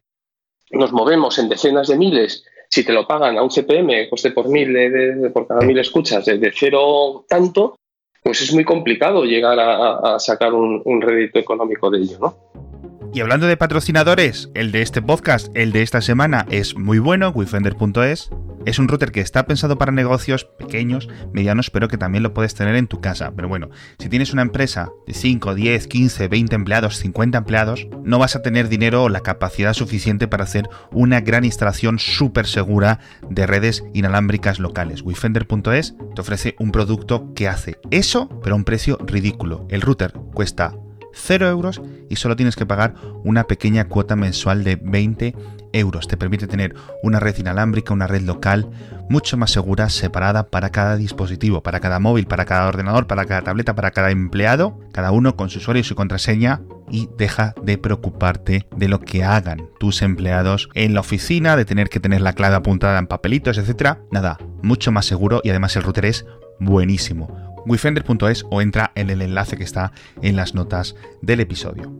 nos 0.71 0.91
movemos 0.91 1.37
en 1.37 1.47
decenas 1.47 1.87
de 1.89 1.97
miles, 1.97 2.43
si 2.71 2.83
te 2.83 2.91
lo 2.91 3.05
pagan 3.05 3.37
a 3.37 3.43
un 3.43 3.51
CPM, 3.51 4.09
coste 4.09 4.31
por 4.31 4.47
mil, 4.47 4.73
de, 4.73 5.29
por 5.29 5.45
cada 5.45 5.61
mil 5.61 5.77
escuchas, 5.77 6.25
de, 6.25 6.51
cero 6.55 7.23
tanto, 7.29 7.77
pues 8.23 8.41
es 8.41 8.51
muy 8.51 8.63
complicado 8.63 9.25
llegar 9.25 9.59
a, 9.59 10.17
sacar 10.17 10.55
un, 10.55 10.81
un 10.85 11.01
rédito 11.03 11.37
económico 11.37 11.91
de 11.91 11.99
ello, 11.99 12.17
¿no? 12.19 12.74
Y 13.15 13.21
hablando 13.21 13.47
de 13.47 13.55
patrocinadores, 13.55 14.49
el 14.55 14.73
de 14.73 14.81
este 14.81 15.01
podcast, 15.01 15.47
el 15.55 15.71
de 15.71 15.83
esta 15.83 16.01
semana, 16.01 16.45
es 16.49 16.75
muy 16.75 16.99
bueno, 16.99 17.29
wifender.es. 17.29 18.29
Es 18.65 18.77
un 18.77 18.89
router 18.89 19.13
que 19.13 19.21
está 19.21 19.47
pensado 19.47 19.77
para 19.77 19.93
negocios 19.93 20.43
pequeños, 20.43 21.07
medianos, 21.31 21.69
pero 21.69 21.87
que 21.87 21.97
también 21.97 22.23
lo 22.23 22.33
puedes 22.33 22.55
tener 22.55 22.75
en 22.75 22.87
tu 22.87 22.99
casa. 22.99 23.31
Pero 23.33 23.47
bueno, 23.47 23.69
si 23.99 24.09
tienes 24.09 24.33
una 24.33 24.41
empresa 24.41 24.89
de 25.07 25.13
5, 25.13 25.55
10, 25.55 25.87
15, 25.87 26.27
20 26.27 26.55
empleados, 26.55 26.97
50 26.97 27.37
empleados, 27.37 27.87
no 28.03 28.19
vas 28.19 28.35
a 28.35 28.41
tener 28.41 28.67
dinero 28.67 29.03
o 29.03 29.09
la 29.09 29.21
capacidad 29.21 29.73
suficiente 29.73 30.27
para 30.27 30.43
hacer 30.43 30.67
una 30.91 31.21
gran 31.21 31.45
instalación 31.45 31.99
súper 31.99 32.47
segura 32.47 32.99
de 33.29 33.47
redes 33.47 33.85
inalámbricas 33.93 34.59
locales. 34.59 35.03
Wifender.es 35.03 35.95
te 36.15 36.21
ofrece 36.21 36.57
un 36.59 36.73
producto 36.73 37.33
que 37.33 37.47
hace 37.47 37.79
eso, 37.91 38.27
pero 38.43 38.55
a 38.55 38.57
un 38.57 38.65
precio 38.65 38.97
ridículo. 39.07 39.67
El 39.69 39.79
router 39.79 40.11
cuesta 40.33 40.73
0 41.15 41.47
euros 41.47 41.81
y 42.09 42.17
solo 42.17 42.35
tienes 42.35 42.55
que 42.55 42.65
pagar 42.65 42.93
una 43.23 43.45
pequeña 43.45 43.85
cuota 43.87 44.15
mensual 44.15 44.63
de 44.63 44.75
20 44.75 45.35
euros. 45.73 46.07
Te 46.07 46.17
permite 46.17 46.47
tener 46.47 46.75
una 47.03 47.19
red 47.19 47.37
inalámbrica, 47.37 47.93
una 47.93 48.07
red 48.07 48.21
local 48.21 48.69
mucho 49.09 49.37
más 49.37 49.51
segura, 49.51 49.89
separada 49.89 50.49
para 50.49 50.71
cada 50.71 50.97
dispositivo, 50.97 51.61
para 51.61 51.79
cada 51.79 51.99
móvil, 51.99 52.25
para 52.25 52.45
cada 52.45 52.67
ordenador, 52.67 53.07
para 53.07 53.25
cada 53.25 53.41
tableta, 53.41 53.75
para 53.75 53.91
cada 53.91 54.11
empleado, 54.11 54.79
cada 54.91 55.11
uno 55.11 55.35
con 55.35 55.49
su 55.49 55.59
usuario 55.59 55.81
y 55.81 55.83
su 55.83 55.95
contraseña 55.95 56.61
y 56.89 57.09
deja 57.17 57.53
de 57.61 57.77
preocuparte 57.77 58.67
de 58.75 58.87
lo 58.87 58.99
que 58.99 59.23
hagan 59.23 59.69
tus 59.79 60.01
empleados 60.01 60.69
en 60.73 60.93
la 60.93 61.01
oficina, 61.01 61.55
de 61.55 61.65
tener 61.65 61.89
que 61.89 61.99
tener 61.99 62.21
la 62.21 62.33
clave 62.33 62.55
apuntada 62.55 62.99
en 62.99 63.07
papelitos, 63.07 63.57
etcétera. 63.57 63.99
Nada, 64.11 64.37
mucho 64.61 64.91
más 64.91 65.05
seguro 65.05 65.41
y 65.43 65.49
además 65.49 65.75
el 65.75 65.83
router 65.83 66.05
es 66.05 66.25
buenísimo 66.59 67.54
wifender.es 67.65 68.45
o 68.49 68.61
entra 68.61 68.91
en 68.95 69.09
el 69.09 69.21
enlace 69.21 69.57
que 69.57 69.63
está 69.63 69.91
en 70.21 70.35
las 70.35 70.53
notas 70.53 70.95
del 71.21 71.39
episodio. 71.39 71.91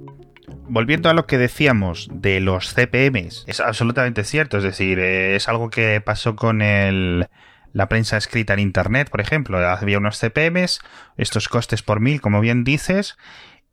Volviendo 0.67 1.09
a 1.09 1.13
lo 1.13 1.27
que 1.27 1.37
decíamos 1.37 2.09
de 2.11 2.39
los 2.39 2.73
CPMs, 2.73 3.43
es 3.47 3.59
absolutamente 3.59 4.23
cierto, 4.23 4.57
es 4.57 4.63
decir, 4.63 4.99
eh, 4.99 5.35
es 5.35 5.47
algo 5.47 5.69
que 5.69 6.01
pasó 6.01 6.35
con 6.35 6.59
la 6.59 7.89
prensa 7.89 8.17
escrita 8.17 8.53
en 8.53 8.59
Internet, 8.59 9.09
por 9.09 9.21
ejemplo, 9.21 9.57
había 9.57 9.97
unos 9.97 10.19
CPMs, 10.19 10.79
estos 11.17 11.49
costes 11.49 11.83
por 11.83 11.99
mil, 11.99 12.21
como 12.21 12.39
bien 12.39 12.63
dices, 12.63 13.17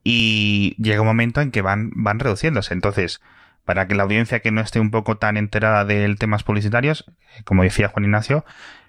y 0.05 0.75
llega 0.83 1.01
un 1.01 1.07
momento 1.07 1.41
en 1.41 1.51
que 1.51 1.63
van, 1.63 1.93
van 1.95 2.19
reduciéndose. 2.19 2.75
Entonces, 2.75 3.21
para 3.65 3.87
que 3.87 3.95
la 3.95 4.03
audiencia 4.03 4.41
que 4.41 4.51
no 4.51 4.61
esté 4.61 4.81
un 4.81 4.91
poco 4.91 5.17
tan 5.19 5.37
enterada 5.37 5.85
del 5.85 6.19
temas 6.19 6.43
publicitarios, 6.43 7.05
como 7.45 7.63
decía 7.63 7.89
Juan 7.89 8.05
Ignacio, 8.05 8.45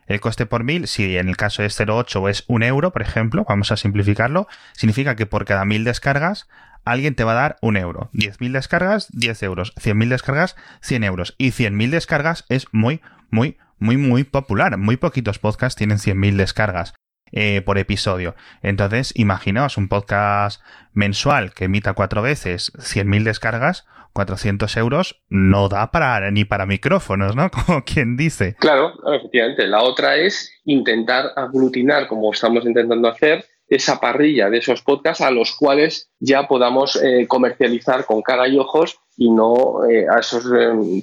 el 0.08 0.20
coste 0.20 0.46
por 0.46 0.64
mil, 0.64 0.88
si 0.88 1.18
en 1.18 1.30
el 1.30 1.38
caso 1.38 1.64
es 1.64 1.80
0,8 1.80 2.30
es 2.30 2.44
un 2.48 2.64
euro, 2.64 2.92
por 2.92 3.02
ejemplo, 3.02 3.46
vamos 3.48 3.72
a 3.72 3.78
simplificarlo, 3.78 4.48
significa 4.74 5.16
que 5.16 5.26
por 5.26 5.46
cada 5.46 5.66
mil 5.66 5.84
descargas 5.84 6.48
alguien 6.86 7.16
te 7.16 7.24
va 7.24 7.32
a 7.34 7.36
dar 7.36 7.58
un 7.62 7.78
euro. 7.78 8.10
10.000 8.14 8.52
descargas, 8.52 9.08
10 9.12 9.44
euros. 9.44 9.74
100.000 9.76 10.10
descargas, 10.10 10.56
100 10.82 11.04
euros. 11.04 11.36
Y 11.38 11.52
100.000 11.52 11.90
descargas 11.90 12.46
es 12.50 12.68
muy, 12.72 13.02
muy, 13.30 13.58
muy, 13.80 13.98
muy 13.98 14.24
popular. 14.24 14.78
Muy 14.78 14.98
poquitos 14.98 15.40
podcasts 15.40 15.78
tienen 15.78 15.98
100.000 15.98 16.36
descargas. 16.36 16.94
Eh, 17.36 17.64
por 17.66 17.80
episodio. 17.80 18.36
Entonces, 18.62 19.12
imaginaos 19.16 19.78
un 19.78 19.88
podcast 19.88 20.62
mensual 20.94 21.52
que 21.56 21.66
emita 21.66 21.94
cuatro 21.94 22.22
veces 22.22 22.72
100.000 22.76 23.24
descargas, 23.24 23.88
400 24.14 24.78
euros 24.78 25.22
no 25.30 25.70
da 25.70 25.92
para 25.92 26.32
ni 26.32 26.46
para 26.46 26.66
micrófonos, 26.66 27.36
¿no? 27.36 27.50
Como 27.66 27.84
quien 27.84 28.16
dice. 28.16 28.56
Claro, 28.60 28.94
efectivamente. 29.14 29.68
La 29.68 29.82
otra 29.82 30.16
es 30.16 30.52
intentar 30.66 31.32
aglutinar, 31.36 32.08
como 32.08 32.32
estamos 32.32 32.66
intentando 32.66 33.10
hacer, 33.10 33.46
esa 33.68 34.00
parrilla 34.00 34.50
de 34.50 34.60
esos 34.60 34.82
podcasts 34.82 35.24
a 35.24 35.32
los 35.32 35.56
cuales 35.56 36.12
ya 36.20 36.48
podamos 36.48 37.02
eh, 37.02 37.26
comercializar 37.28 38.06
con 38.06 38.22
cara 38.22 38.48
y 38.48 38.58
ojos 38.58 39.00
y 39.18 39.32
no 39.32 39.86
eh, 39.90 40.06
a 40.08 40.20
esos 40.20 40.46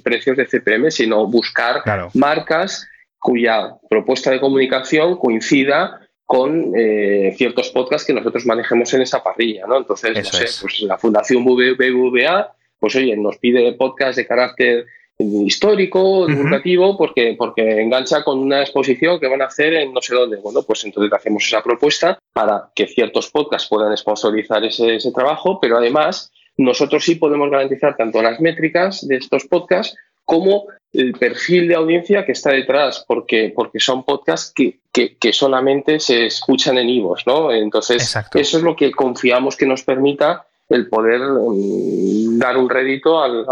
precios 0.03 0.37
de 0.37 0.45
CPM, 0.45 0.89
sino 0.91 1.27
buscar 1.27 1.83
marcas 2.13 2.87
cuya 3.19 3.75
propuesta 3.89 4.31
de 4.31 4.39
comunicación 4.39 5.17
coincida 5.17 5.99
con 6.25 6.71
eh, 6.77 7.33
ciertos 7.37 7.69
podcasts 7.71 8.07
que 8.07 8.13
nosotros 8.13 8.45
manejemos 8.45 8.93
en 8.93 9.01
esa 9.01 9.21
parrilla, 9.21 9.67
¿no? 9.67 9.77
Entonces, 9.77 10.15
no 10.15 10.23
sé, 10.23 10.45
pues 10.61 10.79
la 10.81 10.97
Fundación 10.97 11.43
BBVA, 11.43 12.55
pues 12.81 12.95
oye, 12.95 13.15
nos 13.15 13.37
pide 13.37 13.73
podcast 13.73 14.17
de 14.17 14.25
carácter 14.25 14.87
histórico, 15.19 16.25
divulgativo, 16.25 16.97
porque, 16.97 17.35
porque 17.37 17.79
engancha 17.79 18.23
con 18.23 18.39
una 18.39 18.61
exposición 18.61 19.19
que 19.19 19.27
van 19.27 19.43
a 19.43 19.45
hacer 19.45 19.75
en 19.75 19.93
no 19.93 20.01
sé 20.01 20.15
dónde. 20.15 20.37
Bueno, 20.37 20.63
pues 20.63 20.83
entonces 20.83 21.13
hacemos 21.13 21.45
esa 21.45 21.61
propuesta 21.61 22.17
para 22.33 22.71
que 22.73 22.87
ciertos 22.87 23.29
podcasts 23.29 23.69
puedan 23.69 23.95
sponsorizar 23.95 24.65
ese, 24.65 24.95
ese 24.95 25.11
trabajo, 25.11 25.59
pero 25.61 25.77
además 25.77 26.31
nosotros 26.57 27.05
sí 27.05 27.15
podemos 27.15 27.51
garantizar 27.51 27.95
tanto 27.95 28.19
las 28.19 28.39
métricas 28.39 29.07
de 29.07 29.17
estos 29.17 29.45
podcasts 29.45 29.95
como 30.25 30.65
el 30.91 31.13
perfil 31.13 31.67
de 31.67 31.75
audiencia 31.75 32.25
que 32.25 32.31
está 32.31 32.51
detrás, 32.51 33.05
porque, 33.07 33.53
porque 33.55 33.79
son 33.79 34.03
podcasts 34.03 34.51
que, 34.53 34.79
que, 34.91 35.33
solamente 35.33 35.99
se 35.99 36.25
escuchan 36.25 36.79
en 36.79 36.89
Ivos, 36.89 37.23
¿no? 37.27 37.51
Entonces, 37.51 38.15
eso 38.33 38.57
es 38.57 38.63
lo 38.63 38.75
que 38.75 38.91
confiamos 38.91 39.55
que 39.55 39.67
nos 39.67 39.83
permita 39.83 40.47
el 40.71 40.87
poder 40.87 41.21
mm, 41.21 42.39
dar 42.39 42.57
un 42.57 42.69
rédito 42.69 43.21
al, 43.21 43.45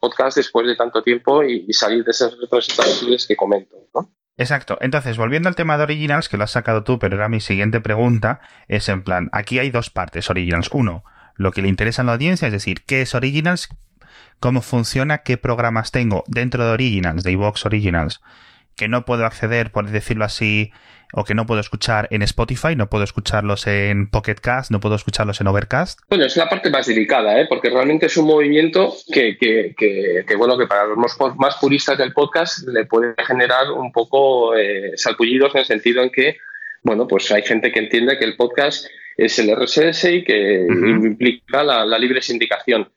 podcast 0.00 0.36
después 0.36 0.66
de 0.66 0.76
tanto 0.76 1.02
tiempo 1.02 1.42
y, 1.42 1.72
salir 1.72 2.04
de 2.04 2.10
esas 2.10 2.36
representaciones 2.38 3.26
que 3.26 3.36
comento, 3.36 3.76
¿no? 3.94 4.10
Exacto. 4.36 4.78
Entonces, 4.80 5.16
volviendo 5.16 5.48
al 5.48 5.56
tema 5.56 5.76
de 5.76 5.82
Originals, 5.82 6.28
que 6.28 6.36
lo 6.36 6.44
has 6.44 6.52
sacado 6.52 6.84
tú, 6.84 6.98
pero 6.98 7.16
era 7.16 7.28
mi 7.28 7.40
siguiente 7.40 7.80
pregunta, 7.80 8.40
es 8.68 8.88
en 8.88 9.02
plan, 9.02 9.28
aquí 9.32 9.58
hay 9.58 9.70
dos 9.70 9.90
partes 9.90 10.30
Originals. 10.30 10.70
Uno, 10.72 11.02
lo 11.34 11.50
que 11.50 11.60
le 11.60 11.68
interesa 11.68 12.02
a 12.02 12.04
la 12.04 12.12
audiencia, 12.12 12.46
es 12.46 12.52
decir, 12.52 12.84
¿qué 12.86 13.02
es 13.02 13.14
Originals? 13.16 13.68
cómo 14.40 14.62
funciona, 14.62 15.18
qué 15.18 15.36
programas 15.36 15.90
tengo 15.90 16.24
dentro 16.26 16.64
de 16.64 16.72
Originals, 16.72 17.22
de 17.22 17.32
iVox 17.32 17.66
Originals, 17.66 18.20
que 18.78 18.88
no 18.88 19.04
puedo 19.04 19.26
acceder, 19.26 19.70
por 19.72 19.90
decirlo 19.90 20.24
así, 20.24 20.72
o 21.12 21.24
que 21.24 21.34
no 21.34 21.46
puedo 21.46 21.60
escuchar 21.60 22.06
en 22.10 22.22
Spotify, 22.22 22.76
no 22.76 22.88
puedo 22.88 23.04
escucharlos 23.04 23.66
en 23.66 24.08
Pocket 24.10 24.36
Cast, 24.36 24.70
no 24.70 24.80
puedo 24.80 24.94
escucharlos 24.94 25.40
en 25.40 25.46
Overcast. 25.46 26.00
Bueno, 26.08 26.26
es 26.26 26.36
la 26.36 26.48
parte 26.48 26.70
más 26.70 26.86
delicada, 26.86 27.40
¿eh? 27.40 27.46
porque 27.48 27.70
realmente 27.70 28.06
es 28.06 28.16
un 28.16 28.26
movimiento 28.26 28.94
que, 29.12 29.36
que, 29.38 29.74
que, 29.76 30.36
bueno, 30.36 30.58
que 30.58 30.66
para 30.66 30.86
los 30.86 30.96
más 31.36 31.56
puristas 31.56 31.98
del 31.98 32.12
podcast 32.12 32.66
le 32.68 32.84
puede 32.84 33.14
generar 33.26 33.70
un 33.72 33.90
poco 33.90 34.54
eh, 34.54 34.92
salpullidos 34.96 35.54
en 35.54 35.60
el 35.60 35.66
sentido 35.66 36.02
en 36.02 36.10
que, 36.10 36.36
bueno, 36.82 37.06
pues 37.08 37.30
hay 37.32 37.42
gente 37.42 37.72
que 37.72 37.80
entiende 37.80 38.18
que 38.18 38.24
el 38.24 38.36
podcast 38.36 38.86
es 39.16 39.38
el 39.38 39.54
RSS 39.56 40.04
y 40.04 40.24
que 40.24 40.66
implica 40.68 41.64
la, 41.64 41.84
la 41.84 41.98
libre 41.98 42.22
sindicación. 42.22 42.88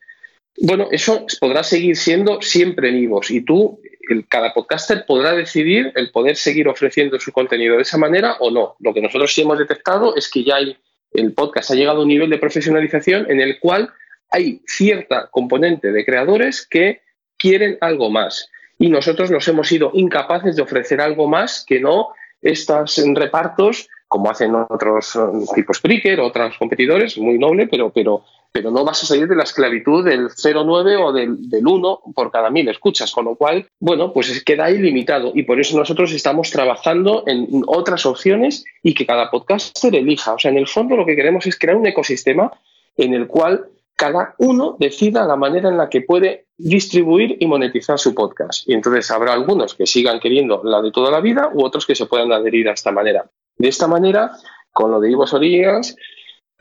Bueno, 0.58 0.90
eso 0.92 1.26
podrá 1.40 1.64
seguir 1.64 1.96
siendo 1.96 2.42
siempre 2.42 2.90
en 2.90 2.98
IVOS 2.98 3.32
y 3.32 3.42
tú, 3.42 3.82
cada 4.28 4.54
podcaster 4.54 5.06
podrá 5.06 5.34
decidir 5.34 5.92
el 5.96 6.12
poder 6.12 6.36
seguir 6.36 6.68
ofreciendo 6.68 7.20
su 7.20 7.32
contenido 7.32 7.76
de 7.76 7.84
esa 7.84 7.98
manera 7.98 8.36
o 8.40 8.52
no. 8.52 8.76
Lo 8.80 8.94
que 8.94 9.02
nosotros 9.02 9.34
sí 9.34 9.42
hemos 9.42 9.58
detectado 9.58 10.16
es 10.16 10.30
que 10.30 10.44
ya 10.44 10.56
hay, 10.56 10.78
el 11.14 11.34
podcast 11.34 11.72
ha 11.72 11.76
llegado 11.76 12.00
a 12.00 12.02
un 12.04 12.10
nivel 12.10 12.30
de 12.30 12.38
profesionalización 12.38 13.30
en 13.30 13.42
el 13.42 13.60
cual 13.60 13.90
hay 14.30 14.62
cierta 14.66 15.28
componente 15.30 15.92
de 15.92 16.06
creadores 16.06 16.66
que 16.68 17.02
quieren 17.38 17.78
algo 17.82 18.10
más 18.10 18.50
y 18.78 18.90
nosotros 18.90 19.30
nos 19.30 19.48
hemos 19.48 19.68
sido 19.68 19.92
incapaces 19.94 20.56
de 20.56 20.64
ofrecer 20.64 21.02
algo 21.02 21.28
más 21.28 21.64
que 21.68 21.80
no 21.80 22.10
estos 22.42 23.00
repartos 23.14 23.88
como 24.08 24.30
hacen 24.30 24.54
otros 24.56 25.18
tipos 25.56 25.78
Spreaker, 25.78 26.20
otros 26.20 26.58
competidores, 26.58 27.18
muy 27.18 27.38
noble, 27.38 27.68
pero, 27.68 27.92
pero 27.92 28.26
pero 28.52 28.72
no 28.72 28.84
vas 28.84 29.04
a 29.04 29.06
salir 29.06 29.28
de 29.28 29.36
la 29.36 29.44
esclavitud 29.44 30.04
del 30.04 30.30
0,9 30.30 31.04
o 31.04 31.14
del, 31.14 31.50
del 31.50 31.66
1 31.66 32.02
por 32.14 32.32
cada 32.32 32.50
mil 32.50 32.68
escuchas, 32.68 33.12
con 33.12 33.26
lo 33.26 33.36
cual, 33.36 33.68
bueno, 33.80 34.12
pues 34.12 34.44
queda 34.44 34.66
ahí 34.66 34.78
limitado 34.78 35.32
y 35.34 35.44
por 35.44 35.60
eso 35.60 35.78
nosotros 35.78 36.12
estamos 36.12 36.52
trabajando 36.52 37.24
en 37.28 37.64
otras 37.68 38.06
opciones 38.06 38.66
y 38.84 38.94
que 38.94 39.06
cada 39.06 39.30
podcaster 39.30 39.96
elija. 39.96 40.34
O 40.34 40.40
sea, 40.40 40.52
en 40.52 40.58
el 40.58 40.68
fondo 40.68 40.96
lo 40.96 41.06
que 41.06 41.16
queremos 41.16 41.46
es 41.48 41.58
crear 41.58 41.78
un 41.78 41.88
ecosistema 41.88 42.52
en 42.98 43.14
el 43.14 43.28
cual 43.28 43.68
cada 43.96 44.34
uno 44.40 44.78
decida 44.80 45.26
la 45.26 45.36
manera 45.36 45.70
en 45.70 45.78
la 45.78 45.88
que 45.88 46.02
puede 46.02 46.48
distribuir 46.58 47.38
y 47.40 47.46
monetizar 47.46 48.00
su 48.00 48.16
podcast. 48.16 48.68
Y 48.68 48.74
entonces 48.74 49.12
habrá 49.12 49.34
algunos 49.34 49.76
que 49.76 49.86
sigan 49.86 50.20
queriendo 50.20 50.62
la 50.64 50.82
de 50.82 50.92
toda 50.92 51.12
la 51.12 51.22
vida 51.22 51.52
u 51.54 51.64
otros 51.64 51.86
que 51.86 51.96
se 51.96 52.08
puedan 52.08 52.32
adherir 52.32 52.68
a 52.68 52.74
esta 52.74 52.92
manera. 52.92 53.30
De 53.58 53.68
esta 53.68 53.88
manera, 53.88 54.32
con 54.74 54.90
lo 54.90 55.00
de 55.00 55.12
Ivo 55.12 55.26
Originals, 55.32 55.96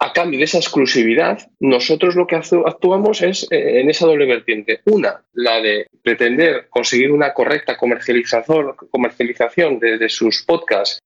a 0.03 0.15
cambio 0.15 0.39
de 0.39 0.47
esa 0.47 0.57
exclusividad, 0.57 1.39
nosotros 1.61 2.17
lo 2.17 2.27
que 2.27 2.37
actuamos 2.37 3.21
es 3.21 3.47
eh, 3.51 3.81
en 3.81 3.91
esa 3.91 4.07
doble 4.07 4.25
vertiente. 4.25 4.81
Una, 4.87 5.23
la 5.35 5.61
de 5.61 5.89
pretender 6.03 6.69
conseguir 6.71 7.13
una 7.13 7.35
correcta 7.35 7.77
comercialización, 7.77 8.77
comercialización 8.91 9.79
de, 9.79 10.09
sus 10.09 10.43
podcasts, 10.43 11.01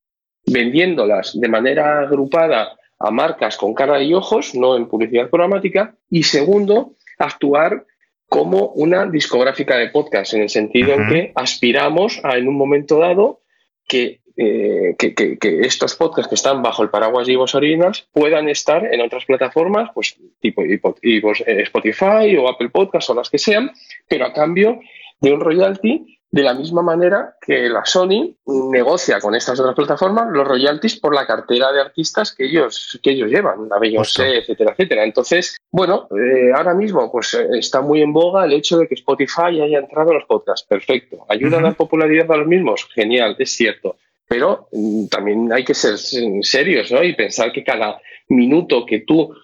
vendiéndolas 0.47 1.39
de 1.39 1.49
manera 1.49 2.03
agrupada 2.03 2.79
a 3.01 3.11
marcas 3.11 3.57
con 3.57 3.75
cara 3.75 4.01
y 4.01 4.15
ojos, 4.15 4.55
no 4.55 4.77
en 4.77 4.87
publicidad 4.87 5.29
programática. 5.29 5.97
Y 6.09 6.23
segundo, 6.23 6.95
actuar 7.19 7.85
como 8.29 8.69
una 8.77 9.07
discográfica 9.07 9.77
de 9.77 9.89
podcasts, 9.89 10.35
en 10.35 10.43
el 10.43 10.51
sentido 10.51 10.95
en 10.95 11.09
que 11.09 11.33
aspiramos 11.35 12.21
a, 12.23 12.39
en 12.39 12.47
un 12.47 12.57
momento 12.57 13.01
dado, 13.01 13.41
que 13.89 14.21
eh, 14.37 14.97
que, 14.99 15.39
estos 15.41 15.95
podcasts 15.95 16.29
que 16.29 16.35
están 16.35 16.63
bajo 16.63 16.83
el 16.83 16.91
paraguas 16.91 17.27
de 17.27 17.35
Ivos 17.35 17.55
Originals 17.55 18.09
puedan 18.13 18.49
estar 18.49 18.85
en 18.93 19.01
otras 19.01 19.25
plataformas, 19.25 19.91
pues 19.95 20.17
tipo 20.41 20.63
eh, 20.63 20.81
Spotify 21.63 22.37
o 22.37 22.49
Apple 22.49 22.71
Podcasts 22.71 23.11
o 23.11 23.15
las 23.15 23.31
que 23.31 23.39
sean, 23.39 23.71
pero 24.09 24.27
a 24.27 24.33
cambio 24.33 24.81
de 25.21 25.33
un 25.33 25.41
royalty 25.41 26.19
de 26.35 26.43
la 26.43 26.53
misma 26.53 26.83
manera 26.83 27.37
que 27.41 27.69
la 27.69 27.85
Sony 27.85 28.35
negocia 28.45 29.21
con 29.21 29.37
estas 29.37 29.61
otras 29.61 29.77
plataformas 29.77 30.27
los 30.33 30.49
royalties 30.49 30.99
por 30.99 31.15
la 31.15 31.29
cartera 31.29 31.71
de 31.71 31.81
artistas 31.81 32.35
que 32.35 32.47
ellos, 32.47 32.99
que 33.01 33.13
ellos 33.13 33.31
llevan, 33.31 33.69
la 33.69 33.79
Beyoncé, 33.79 34.39
etcétera, 34.39 34.73
etcétera. 34.73 35.05
Entonces, 35.05 35.57
bueno, 35.71 36.09
eh, 36.11 36.51
ahora 36.53 36.75
mismo 36.75 37.13
pues 37.13 37.35
está 37.35 37.83
muy 37.83 38.03
en 38.03 38.13
boga 38.13 38.47
el 38.47 38.53
hecho 38.53 38.79
de 38.79 38.89
que 38.89 38.97
Spotify 38.97 39.61
haya 39.61 39.79
entrado 39.79 40.11
en 40.11 40.19
los 40.19 40.27
podcasts. 40.27 40.67
Perfecto. 40.69 41.25
¿Ayuda 41.29 41.59
a 41.59 41.63
dar 41.63 41.77
popularidad 41.77 42.29
a 42.33 42.39
los 42.39 42.49
mismos? 42.49 42.89
Genial, 42.93 43.37
es 43.39 43.53
cierto. 43.53 43.97
Pero 44.27 44.69
mm, 44.73 45.07
también 45.07 45.53
hay 45.53 45.65
que 45.65 45.75
ser 45.75 45.99
serios 45.99 46.91
¿no? 46.91 47.03
y 47.03 47.15
pensar 47.15 47.53
que 47.53 47.65
cada 47.65 48.01
minuto 48.29 48.87
que 48.87 49.01
tú, 49.01 49.35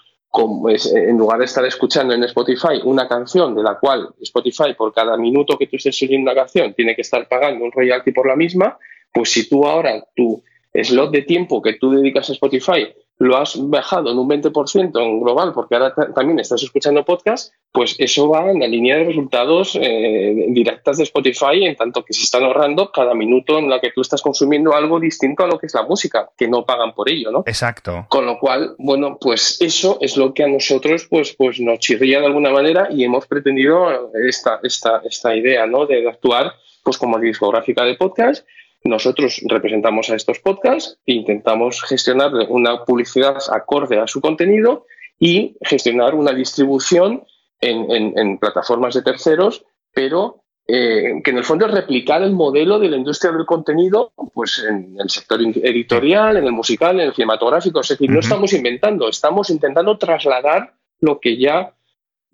en 0.95 1.19
lugar 1.19 1.39
de 1.39 1.45
estar 1.45 1.65
escuchando 1.65 2.15
en 2.15 2.25
Spotify 2.25 2.81
una 2.85 3.09
canción 3.09 3.55
de 3.55 3.63
la 3.63 3.79
cual 3.79 4.09
Spotify 4.21 4.75
por 4.77 4.93
cada 4.93 5.17
minuto 5.17 5.59
que 5.59 5.67
tú 5.67 5.77
estés 5.77 6.01
oyendo 6.03 6.31
una 6.31 6.41
canción 6.41 6.73
tiene 6.75 6.95
que 6.95 7.03
estar 7.03 7.29
pagando 7.29 7.65
un 7.65 7.73
royalty 7.73 8.13
por 8.13 8.27
la 8.27 8.37
misma, 8.37 8.79
pues 9.13 9.31
si 9.31 9.49
tú 9.49 9.67
ahora 9.67 10.05
tu 10.15 10.43
slot 10.73 11.11
de 11.11 11.23
tiempo 11.23 11.61
que 11.61 11.75
tú 11.75 11.91
dedicas 11.91 12.31
a 12.31 12.33
Spotify 12.33 12.89
lo 13.21 13.37
has 13.37 13.55
bajado 13.69 14.11
en 14.11 14.19
un 14.19 14.29
20% 14.29 14.99
en 14.99 15.21
global 15.21 15.53
porque 15.53 15.75
ahora 15.75 15.95
también 16.15 16.39
estás 16.39 16.63
escuchando 16.63 17.05
podcast, 17.05 17.53
pues 17.71 17.95
eso 17.99 18.31
va 18.31 18.51
en 18.51 18.61
la 18.61 18.67
línea 18.67 18.97
de 18.97 19.05
resultados 19.05 19.79
eh, 19.79 20.47
directas 20.49 20.97
de 20.97 21.05
Spotify, 21.05 21.67
en 21.67 21.77
tanto 21.77 22.03
que 22.03 22.15
se 22.15 22.23
están 22.23 22.45
ahorrando 22.45 22.91
cada 22.91 23.15
minuto 23.15 23.59
en 23.59 23.69
la 23.69 23.79
que 23.79 23.93
tú 23.93 24.01
estás 24.01 24.23
consumiendo 24.23 24.75
algo 24.75 24.99
distinto 24.99 25.45
a 25.45 25.49
lo 25.49 25.59
que 25.59 25.67
es 25.67 25.75
la 25.75 25.83
música, 25.83 26.31
que 26.35 26.49
no 26.49 26.65
pagan 26.65 26.95
por 26.95 27.11
ello, 27.11 27.31
¿no? 27.31 27.43
Exacto. 27.45 28.07
Con 28.09 28.25
lo 28.25 28.39
cual, 28.39 28.75
bueno, 28.79 29.19
pues 29.21 29.61
eso 29.61 29.99
es 30.01 30.17
lo 30.17 30.33
que 30.33 30.45
a 30.45 30.49
nosotros 30.49 31.07
pues, 31.11 31.35
pues 31.35 31.61
nos 31.61 31.79
chirría 31.79 32.21
de 32.21 32.27
alguna 32.27 32.51
manera 32.51 32.89
y 32.91 33.05
hemos 33.05 33.27
pretendido 33.27 34.15
esta, 34.15 34.61
esta, 34.63 35.03
esta 35.05 35.37
idea, 35.37 35.67
¿no? 35.67 35.85
De 35.85 36.09
actuar 36.09 36.55
pues 36.83 36.97
como 36.97 37.19
discográfica 37.19 37.85
de 37.85 37.97
podcast 37.97 38.47
nosotros 38.85 39.41
representamos 39.47 40.11
a 40.11 40.17
estos 40.17 40.39
podcasts 40.39 40.99
e 41.07 41.13
intentamos 41.13 41.83
gestionar 41.83 42.33
una 42.49 42.85
publicidad 42.85 43.37
acorde 43.53 43.99
a 43.99 44.07
su 44.07 44.21
contenido 44.21 44.87
y 45.19 45.57
gestionar 45.63 46.15
una 46.15 46.33
distribución 46.33 47.25
en, 47.61 48.39
plataformas 48.39 48.95
de 48.95 49.03
terceros, 49.03 49.65
pero 49.93 50.45
eh, 50.67 51.21
que 51.23 51.31
en 51.31 51.39
el 51.39 51.45
fondo 51.45 51.67
es 51.67 51.73
replicar 51.73 52.23
el 52.23 52.33
modelo 52.33 52.79
de 52.79 52.89
la 52.89 52.97
industria 52.97 53.33
del 53.33 53.45
contenido 53.45 54.13
pues 54.33 54.65
en 54.67 54.97
el 54.99 55.11
sector 55.11 55.41
editorial, 55.43 56.39
en 56.39 56.45
el 56.45 56.53
musical, 56.53 56.99
en 56.99 57.09
el 57.09 57.15
cinematográfico. 57.15 57.81
Es 57.81 57.89
decir, 57.89 58.09
no 58.11 58.21
estamos 58.21 58.53
inventando, 58.55 59.09
estamos 59.09 59.51
intentando 59.51 59.99
trasladar 59.99 60.75
lo 61.01 61.21
que 61.21 61.37
ya 61.37 61.75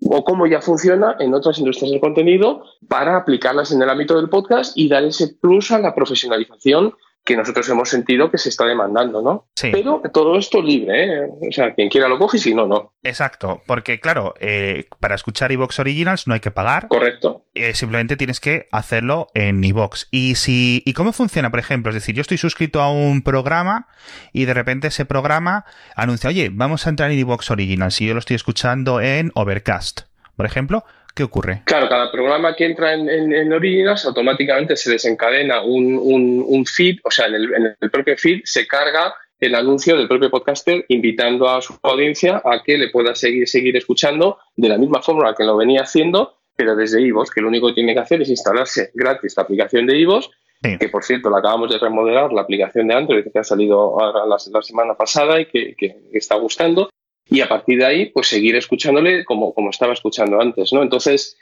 o 0.01 0.23
cómo 0.23 0.45
ya 0.47 0.61
funciona 0.61 1.15
en 1.19 1.33
otras 1.33 1.57
industrias 1.59 1.91
del 1.91 1.99
contenido 1.99 2.63
para 2.87 3.17
aplicarlas 3.17 3.71
en 3.71 3.81
el 3.81 3.89
ámbito 3.89 4.15
del 4.15 4.29
podcast 4.29 4.77
y 4.77 4.87
dar 4.89 5.03
ese 5.03 5.35
plus 5.41 5.71
a 5.71 5.79
la 5.79 5.95
profesionalización 5.95 6.93
que 7.27 7.35
nosotros 7.35 7.67
hemos 7.69 7.89
sentido 7.89 8.31
que 8.31 8.37
se 8.37 8.47
está 8.47 8.65
demandando, 8.65 9.21
¿no? 9.21 9.49
Sí. 9.53 9.69
Pero 9.71 10.01
todo 10.13 10.37
esto 10.37 10.61
libre, 10.61 11.03
¿eh? 11.03 11.29
O 11.49 11.51
sea, 11.51 11.73
quien 11.75 11.89
quiera 11.89 12.07
lo 12.07 12.17
coge 12.17 12.37
y 12.37 12.39
si 12.39 12.55
no, 12.55 12.65
no. 12.65 12.93
Exacto, 13.03 13.61
porque 13.67 13.99
claro, 13.99 14.33
eh, 14.39 14.85
para 15.01 15.15
escuchar 15.15 15.51
iVox 15.51 15.79
Originals 15.79 16.25
no 16.25 16.33
hay 16.33 16.39
que 16.39 16.51
pagar. 16.51 16.87
Correcto. 16.87 17.43
Eh, 17.53 17.73
simplemente 17.73 18.15
tienes 18.15 18.39
que 18.39 18.69
hacerlo 18.71 19.27
en 19.33 19.61
iVox. 19.61 20.07
¿Y, 20.09 20.35
si, 20.35 20.81
¿Y 20.85 20.93
cómo 20.93 21.11
funciona, 21.11 21.51
por 21.51 21.59
ejemplo? 21.59 21.89
Es 21.89 21.95
decir, 21.95 22.15
yo 22.15 22.21
estoy 22.21 22.37
suscrito 22.37 22.81
a 22.81 22.91
un 22.91 23.21
programa 23.21 23.89
y 24.31 24.45
de 24.45 24.53
repente 24.53 24.87
ese 24.87 25.03
programa 25.03 25.65
anuncia, 25.97 26.29
oye, 26.29 26.49
vamos 26.49 26.87
a 26.87 26.89
entrar 26.89 27.11
en 27.11 27.19
iVox 27.19 27.51
Originals 27.51 27.99
y 27.99 28.07
yo 28.07 28.13
lo 28.13 28.19
estoy 28.19 28.37
escuchando 28.37 29.01
en 29.01 29.31
Overcast, 29.35 30.03
por 30.37 30.45
ejemplo. 30.45 30.85
¿Qué 31.17 31.23
ocurre? 31.23 31.63
Claro, 31.65 31.89
cada 31.89 32.11
programa 32.11 32.55
que 32.55 32.63
entra 32.63 32.93
en, 32.93 33.09
en, 33.09 33.51
Originals 33.51 34.05
automáticamente 34.05 34.75
se 34.75 34.91
desencadena 34.91 35.63
un, 35.63 36.63
feed, 36.67 36.99
o 37.03 37.09
sea, 37.09 37.25
en 37.25 37.33
el, 37.33 37.89
propio 37.89 38.15
feed 38.15 38.41
se 38.43 38.67
carga 38.67 39.15
el 39.39 39.55
anuncio 39.55 39.97
del 39.97 40.07
propio 40.07 40.29
podcaster 40.29 40.85
invitando 40.89 41.49
a 41.49 41.59
su 41.59 41.75
audiencia 41.81 42.39
a 42.45 42.61
que 42.63 42.77
le 42.77 42.89
pueda 42.89 43.15
seguir, 43.15 43.47
seguir 43.47 43.75
escuchando 43.75 44.37
de 44.55 44.69
la 44.69 44.77
misma 44.77 45.01
forma 45.01 45.33
que 45.33 45.43
lo 45.43 45.57
venía 45.57 45.81
haciendo, 45.81 46.37
pero 46.55 46.75
desde 46.75 47.01
iVoox, 47.01 47.31
que 47.31 47.41
lo 47.41 47.47
único 47.47 47.69
que 47.69 47.73
tiene 47.73 47.95
que 47.95 48.01
hacer 48.01 48.21
es 48.21 48.29
instalarse 48.29 48.91
gratis 48.93 49.33
la 49.37 49.41
aplicación 49.41 49.87
de 49.87 49.97
iVoox, 49.97 50.27
que 50.61 50.89
por 50.89 51.03
cierto 51.03 51.31
la 51.31 51.39
acabamos 51.39 51.71
de 51.71 51.79
remodelar, 51.79 52.31
la 52.31 52.41
aplicación 52.41 52.87
de 52.89 52.93
Android 52.93 53.25
que 53.33 53.39
ha 53.39 53.43
salido 53.43 53.97
la, 54.27 54.61
semana 54.61 54.93
pasada 54.93 55.41
y 55.41 55.47
que, 55.47 55.73
que, 55.75 55.95
está 56.13 56.35
gustando 56.35 56.91
y 57.29 57.41
a 57.41 57.49
partir 57.49 57.79
de 57.79 57.85
ahí, 57.85 58.05
pues 58.07 58.27
seguir 58.27 58.55
escuchándole 58.55 59.25
como, 59.25 59.53
como 59.53 59.69
estaba 59.69 59.93
escuchando 59.93 60.39
antes, 60.39 60.71
¿no? 60.73 60.81
Entonces, 60.81 61.37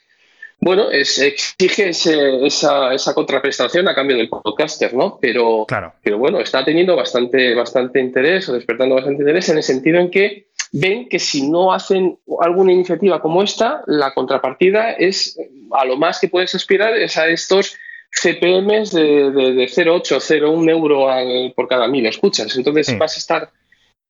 bueno, 0.59 0.89
es, 0.89 1.19
exige 1.19 1.89
esa, 1.89 2.93
esa, 2.93 3.13
contraprestación 3.13 3.87
a 3.87 3.95
cambio 3.95 4.17
del 4.17 4.29
podcaster, 4.29 4.93
¿no? 4.93 5.19
Pero, 5.21 5.65
claro. 5.67 5.93
pero 6.01 6.17
bueno, 6.17 6.39
está 6.39 6.63
teniendo 6.63 6.95
bastante, 6.95 7.53
bastante 7.53 7.99
interés 7.99 8.47
o 8.49 8.53
despertando 8.53 8.95
bastante 8.95 9.21
interés 9.21 9.49
en 9.49 9.57
el 9.57 9.63
sentido 9.63 9.99
en 9.99 10.09
que 10.09 10.47
ven 10.71 11.07
que 11.09 11.19
si 11.19 11.49
no 11.49 11.73
hacen 11.73 12.17
alguna 12.39 12.71
iniciativa 12.71 13.21
como 13.21 13.43
esta, 13.43 13.83
la 13.85 14.13
contrapartida 14.13 14.93
es, 14.93 15.37
a 15.71 15.85
lo 15.85 15.97
más 15.97 16.19
que 16.19 16.29
puedes 16.29 16.55
aspirar 16.55 16.95
es 16.95 17.17
a 17.17 17.27
estos 17.27 17.77
CPMs 18.11 18.91
de, 18.91 19.31
de, 19.31 19.53
de 19.53 19.65
0,8, 19.65 20.17
0,1 20.17 20.69
euro 20.69 21.07
por 21.53 21.67
cada 21.67 21.87
mil 21.87 22.05
escuchas. 22.05 22.55
Entonces 22.55 22.97
vas 22.97 23.15
a 23.15 23.19
estar 23.19 23.51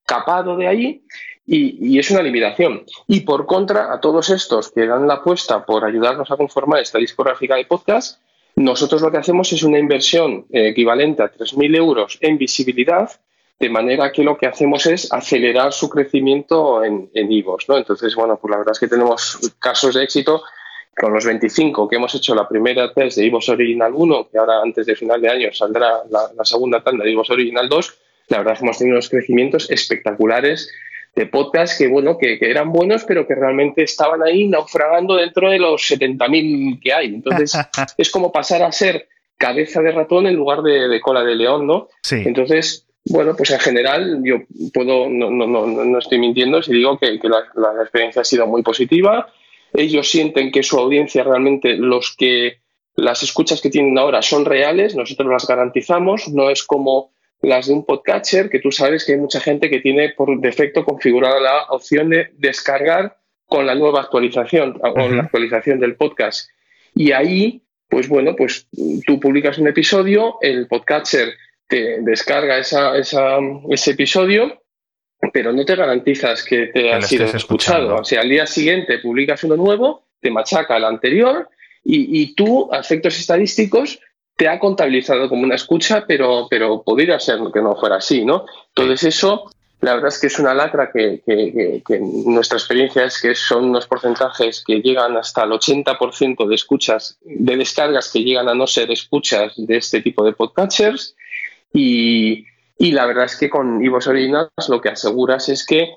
capado 0.05 0.55
de 0.57 0.67
ahí 0.67 1.01
y, 1.47 1.99
es 1.99 2.09
una 2.11 2.21
limitación. 2.21 2.83
Y 3.07 3.21
por 3.21 3.45
contra, 3.45 3.93
a 3.93 3.99
todos 3.99 4.29
estos 4.29 4.71
que 4.71 4.87
dan 4.87 5.07
la 5.07 5.15
apuesta 5.15 5.65
por 5.65 5.85
ayudarnos 5.85 6.31
a 6.31 6.37
conformar 6.37 6.81
esta 6.81 6.97
discográfica 6.97 7.55
de 7.55 7.65
podcast, 7.65 8.19
nosotros 8.55 9.01
lo 9.01 9.11
que 9.11 9.17
hacemos 9.17 9.51
es 9.53 9.63
una 9.63 9.77
inversión 9.77 10.45
eh, 10.51 10.69
equivalente 10.69 11.21
a 11.21 11.31
3.000 11.31 11.75
euros 11.75 12.17
en 12.21 12.37
visibilidad, 12.37 13.11
de 13.59 13.69
manera 13.69 14.11
que 14.11 14.23
lo 14.23 14.37
que 14.37 14.47
hacemos 14.47 14.85
es 14.85 15.11
acelerar 15.11 15.71
su 15.71 15.89
crecimiento 15.89 16.83
en, 16.83 17.09
IVOS. 17.13 17.69
¿no? 17.69 17.77
Entonces, 17.77 18.15
bueno, 18.15 18.37
pues 18.37 18.51
la 18.51 18.57
verdad 18.57 18.71
es 18.73 18.79
que 18.79 18.87
tenemos 18.87 19.55
casos 19.59 19.95
de 19.95 20.03
éxito 20.03 20.41
con 20.97 21.13
los 21.13 21.25
25 21.25 21.87
que 21.87 21.97
hemos 21.97 22.15
hecho 22.15 22.33
la 22.33 22.47
primera 22.47 22.93
test 22.93 23.17
de 23.17 23.25
IVOS 23.25 23.49
Original 23.49 23.91
1, 23.93 24.29
que 24.29 24.37
ahora 24.37 24.61
antes 24.61 24.85
de 24.85 24.95
final 24.95 25.21
de 25.21 25.29
año 25.29 25.53
saldrá 25.53 26.03
la, 26.09 26.31
la 26.35 26.45
segunda 26.45 26.81
tanda 26.81 27.03
de 27.03 27.11
IVOS 27.11 27.29
Original 27.31 27.67
2, 27.67 27.97
la 28.29 28.37
verdad 28.37 28.53
es 28.53 28.59
que 28.59 28.65
hemos 28.65 28.77
tenido 28.77 28.95
unos 28.95 29.09
crecimientos 29.09 29.69
espectaculares 29.69 30.71
de 31.15 31.25
podcast 31.27 31.77
que, 31.77 31.87
bueno, 31.87 32.17
que, 32.17 32.37
eran 32.41 32.71
buenos, 32.71 33.05
pero 33.05 33.25
que 33.25 33.35
realmente 33.35 33.83
estaban 33.83 34.21
ahí 34.21 34.47
naufragando 34.47 35.15
dentro 35.15 35.49
de 35.49 35.59
los 35.59 35.81
70.000 35.89 36.81
que 36.81 36.93
hay. 36.93 37.07
Entonces, 37.07 37.57
es 37.97 38.11
como 38.11 38.31
pasar 38.31 38.63
a 38.63 38.71
ser 38.71 39.07
cabeza 39.37 39.81
de 39.81 39.91
ratón 39.91 40.27
en 40.27 40.35
lugar 40.35 40.61
de, 40.61 40.99
cola 40.99 41.23
de 41.23 41.35
león, 41.35 41.67
¿no? 41.67 41.87
Sí. 42.03 42.17
Entonces, 42.25 42.85
bueno, 43.05 43.35
pues 43.35 43.51
en 43.51 43.59
general 43.59 44.21
yo 44.23 44.41
puedo, 44.73 45.07
no, 45.09 45.29
no, 45.29 45.47
no, 45.47 45.65
no 45.67 45.99
estoy 45.99 46.19
mintiendo 46.19 46.61
si 46.61 46.73
digo 46.73 46.97
que, 46.97 47.17
la, 47.23 47.45
la, 47.55 47.81
experiencia 47.81 48.21
ha 48.21 48.25
sido 48.25 48.45
muy 48.47 48.61
positiva. 48.61 49.31
Ellos 49.73 50.09
sienten 50.09 50.51
que 50.51 50.63
su 50.63 50.77
audiencia 50.77 51.23
realmente, 51.23 51.77
los 51.77 52.15
que 52.17 52.59
las 52.95 53.23
escuchas 53.23 53.61
que 53.61 53.69
tienen 53.69 53.97
ahora 53.97 54.21
son 54.21 54.45
reales, 54.45 54.95
nosotros 54.95 55.29
las 55.29 55.47
garantizamos, 55.47 56.29
no 56.29 56.49
es 56.49 56.63
como 56.63 57.11
las 57.41 57.67
de 57.67 57.73
un 57.73 57.85
podcatcher, 57.85 58.49
que 58.49 58.59
tú 58.59 58.71
sabes 58.71 59.05
que 59.05 59.13
hay 59.13 59.19
mucha 59.19 59.39
gente 59.39 59.69
que 59.69 59.79
tiene 59.79 60.09
por 60.09 60.39
defecto 60.39 60.83
configurada 60.83 61.39
la 61.39 61.63
opción 61.69 62.09
de 62.09 62.29
descargar 62.37 63.17
con 63.45 63.65
la 63.65 63.75
nueva 63.75 64.01
actualización, 64.01 64.79
con 64.79 65.17
la 65.17 65.23
actualización 65.23 65.79
del 65.79 65.95
podcast. 65.95 66.49
Y 66.95 67.11
ahí, 67.11 67.61
pues 67.87 68.07
bueno, 68.07 68.35
pues 68.35 68.67
tú 69.05 69.19
publicas 69.19 69.57
un 69.57 69.67
episodio, 69.67 70.37
el 70.41 70.67
podcatcher 70.67 71.33
te 71.67 72.01
descarga 72.01 72.57
esa, 72.57 72.97
ese 72.97 73.91
episodio, 73.91 74.61
pero 75.33 75.51
no 75.51 75.65
te 75.65 75.75
garantizas 75.75 76.43
que 76.43 76.67
te 76.67 76.91
ha 76.91 77.01
sido 77.01 77.25
escuchado. 77.25 77.97
O 77.97 78.03
sea, 78.03 78.21
al 78.21 78.29
día 78.29 78.45
siguiente 78.45 78.99
publicas 78.99 79.43
uno 79.43 79.55
nuevo, 79.55 80.07
te 80.19 80.31
machaca 80.31 80.77
el 80.77 80.85
anterior 80.85 81.49
y, 81.83 82.21
y 82.21 82.33
tú, 82.33 82.69
a 82.71 82.79
efectos 82.79 83.19
estadísticos, 83.19 83.99
te 84.35 84.47
ha 84.47 84.59
contabilizado 84.59 85.29
como 85.29 85.43
una 85.43 85.55
escucha, 85.55 86.05
pero, 86.07 86.47
pero 86.49 86.83
podría 86.83 87.19
ser 87.19 87.39
que 87.53 87.61
no 87.61 87.75
fuera 87.75 87.97
así, 87.97 88.25
¿no? 88.25 88.45
Entonces 88.75 89.15
eso, 89.15 89.49
la 89.81 89.95
verdad 89.95 90.09
es 90.09 90.19
que 90.19 90.27
es 90.27 90.39
una 90.39 90.53
lacra 90.53 90.91
que, 90.91 91.21
nuestra 92.25 92.57
experiencia 92.57 93.05
es 93.05 93.21
que 93.21 93.33
son 93.33 93.65
unos 93.65 93.87
porcentajes 93.87 94.63
que 94.65 94.81
llegan 94.81 95.15
hasta 95.15 95.43
el 95.43 95.51
80% 95.51 96.47
de 96.47 96.55
escuchas, 96.55 97.17
de 97.23 97.55
descargas 97.55 98.11
que 98.11 98.23
llegan 98.23 98.49
a 98.49 98.55
no 98.55 98.67
ser 98.67 98.91
escuchas 98.91 99.53
de 99.55 99.77
este 99.77 100.01
tipo 100.01 100.25
de 100.25 100.33
podcatchers. 100.33 101.15
Y, 101.73 102.45
y 102.77 102.91
la 102.91 103.05
verdad 103.05 103.25
es 103.25 103.37
que 103.37 103.49
con 103.49 103.83
Ivos 103.83 104.07
Originals 104.07 104.49
lo 104.67 104.81
que 104.81 104.89
aseguras 104.89 105.47
es 105.47 105.65
que 105.65 105.95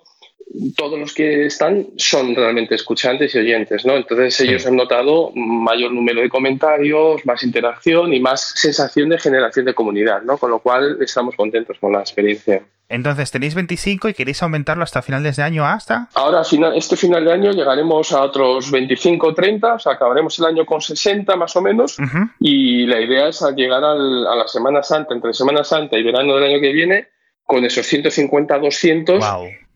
todos 0.77 0.99
los 0.99 1.15
que 1.15 1.47
están 1.47 1.89
son 1.97 2.35
realmente 2.35 2.75
escuchantes 2.75 3.35
y 3.35 3.39
oyentes, 3.39 3.85
¿no? 3.85 3.97
Entonces 3.97 4.41
ellos 4.41 4.67
han 4.67 4.77
notado 4.77 5.31
mayor 5.35 5.93
número 5.93 6.21
de 6.21 6.29
comentarios, 6.29 7.25
más 7.27 7.43
interacción 7.43 8.13
y 8.13 8.21
más 8.21 8.55
sensación 8.57 9.09
de 9.11 9.19
generación 9.19 9.67
de 9.67 9.75
comunidad, 9.75 10.23
¿no? 10.23 10.39
Con 10.39 10.51
lo 10.51 10.59
cual 10.59 10.99
estamos 11.01 11.37
contentos 11.37 11.79
con 11.79 11.93
la 11.93 12.01
experiencia. 12.01 12.63
Entonces 12.89 13.31
tenéis 13.31 13.55
25 13.55 14.09
y 14.09 14.15
queréis 14.15 14.43
aumentarlo 14.43 14.83
hasta 14.83 15.03
finales 15.03 15.37
de 15.37 15.43
año 15.43 15.67
hasta. 15.67 16.09
Ahora, 16.15 16.43
este 16.75 16.97
final 16.97 17.25
de 17.27 17.33
año 17.33 17.53
llegaremos 17.53 18.13
a 18.13 18.23
otros 18.23 18.71
25 18.71 19.35
30, 19.35 19.75
o 19.75 19.79
sea, 19.79 19.93
acabaremos 19.93 20.39
el 20.39 20.47
año 20.47 20.65
con 20.65 20.81
60 20.81 21.37
más 21.37 21.55
o 21.55 21.61
menos. 21.61 21.99
Y 22.41 22.87
la 22.87 23.01
idea 23.01 23.29
es 23.29 23.45
llegar 23.55 23.85
a 23.85 23.95
la 23.95 24.49
Semana 24.49 24.83
Santa, 24.83 25.15
entre 25.15 25.35
Semana 25.35 25.63
Santa 25.63 25.99
y 25.99 26.03
verano 26.03 26.37
del 26.37 26.45
año 26.45 26.61
que 26.61 26.73
viene, 26.73 27.09
con 27.45 27.65
esos 27.65 27.87
150 27.87 28.59
200 28.59 29.25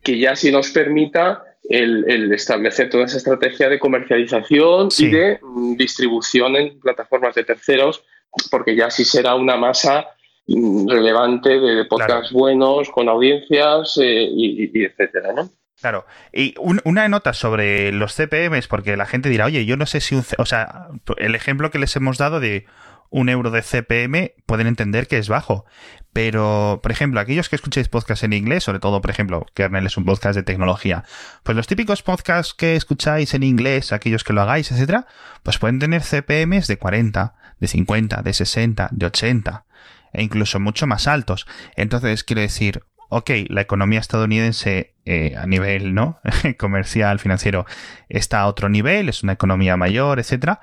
que 0.03 0.19
ya 0.19 0.35
sí 0.35 0.51
nos 0.51 0.69
permita 0.69 1.43
el, 1.69 2.31
establecer 2.33 2.89
toda 2.89 3.05
esa 3.05 3.17
estrategia 3.17 3.69
de 3.69 3.79
comercialización 3.79 4.89
y 4.97 5.07
de 5.07 5.39
mm, 5.41 5.75
distribución 5.75 6.55
en 6.55 6.79
plataformas 6.79 7.35
de 7.35 7.43
terceros, 7.43 8.03
porque 8.51 8.75
ya 8.75 8.89
sí 8.89 9.05
será 9.05 9.35
una 9.35 9.55
masa 9.55 10.07
mm, 10.47 10.89
relevante 10.89 11.59
de 11.59 11.85
podcasts 11.85 12.31
buenos, 12.31 12.89
con 12.89 13.07
audiencias 13.07 13.97
eh, 14.01 14.27
y, 14.29 14.83
etcétera, 14.83 15.33
¿no? 15.33 15.49
Claro. 15.79 16.05
Y 16.31 16.55
una 16.61 17.09
nota 17.09 17.33
sobre 17.33 17.91
los 17.91 18.13
CPMs, 18.13 18.67
porque 18.67 18.95
la 18.95 19.05
gente 19.05 19.27
dirá, 19.27 19.45
oye, 19.45 19.65
yo 19.65 19.75
no 19.75 19.85
sé 19.85 19.99
si 19.99 20.15
un... 20.15 20.23
O 20.37 20.45
sea, 20.45 20.87
el 21.17 21.35
ejemplo 21.35 21.71
que 21.71 21.79
les 21.79 21.93
hemos 21.97 22.17
dado 22.17 22.39
de 22.39 22.65
un 23.13 23.29
euro 23.29 23.51
de 23.51 23.61
CPM 23.61 24.33
pueden 24.47 24.65
entender 24.65 25.07
que 25.07 25.19
es 25.19 25.29
bajo. 25.29 25.65
Pero, 26.13 26.79
por 26.81 26.91
ejemplo, 26.91 27.19
aquellos 27.19 27.47
que 27.47 27.55
escuchéis 27.55 27.87
podcasts 27.87 28.23
en 28.23 28.33
inglés, 28.33 28.63
sobre 28.63 28.79
todo, 28.79 29.01
por 29.01 29.11
ejemplo, 29.11 29.45
Kernel 29.53 29.85
es 29.85 29.97
un 29.97 30.05
podcast 30.05 30.35
de 30.35 30.43
tecnología, 30.43 31.03
pues 31.43 31.55
los 31.55 31.67
típicos 31.67 32.01
podcasts 32.01 32.53
que 32.55 32.75
escucháis 32.75 33.33
en 33.35 33.43
inglés, 33.43 33.93
aquellos 33.93 34.23
que 34.23 34.33
lo 34.33 34.41
hagáis, 34.41 34.71
etcétera, 34.71 35.05
pues 35.43 35.59
pueden 35.59 35.79
tener 35.79 36.01
CPMs 36.01 36.67
de 36.67 36.77
40, 36.77 37.35
de 37.59 37.67
50, 37.67 38.21
de 38.23 38.33
60, 38.33 38.89
de 38.91 39.05
80, 39.05 39.65
e 40.11 40.23
incluso 40.23 40.59
mucho 40.59 40.87
más 40.87 41.07
altos. 41.07 41.45
Entonces, 41.75 42.23
quiero 42.23 42.41
decir, 42.41 42.83
ok, 43.09 43.29
la 43.47 43.61
economía 43.61 43.99
estadounidense 43.99 44.95
eh, 45.05 45.35
a 45.37 45.45
nivel 45.45 45.93
no 45.93 46.19
comercial, 46.57 47.19
financiero, 47.19 47.67
está 48.09 48.41
a 48.41 48.47
otro 48.47 48.69
nivel, 48.69 49.07
es 49.07 49.21
una 49.21 49.33
economía 49.33 49.77
mayor, 49.77 50.19
etcétera, 50.19 50.61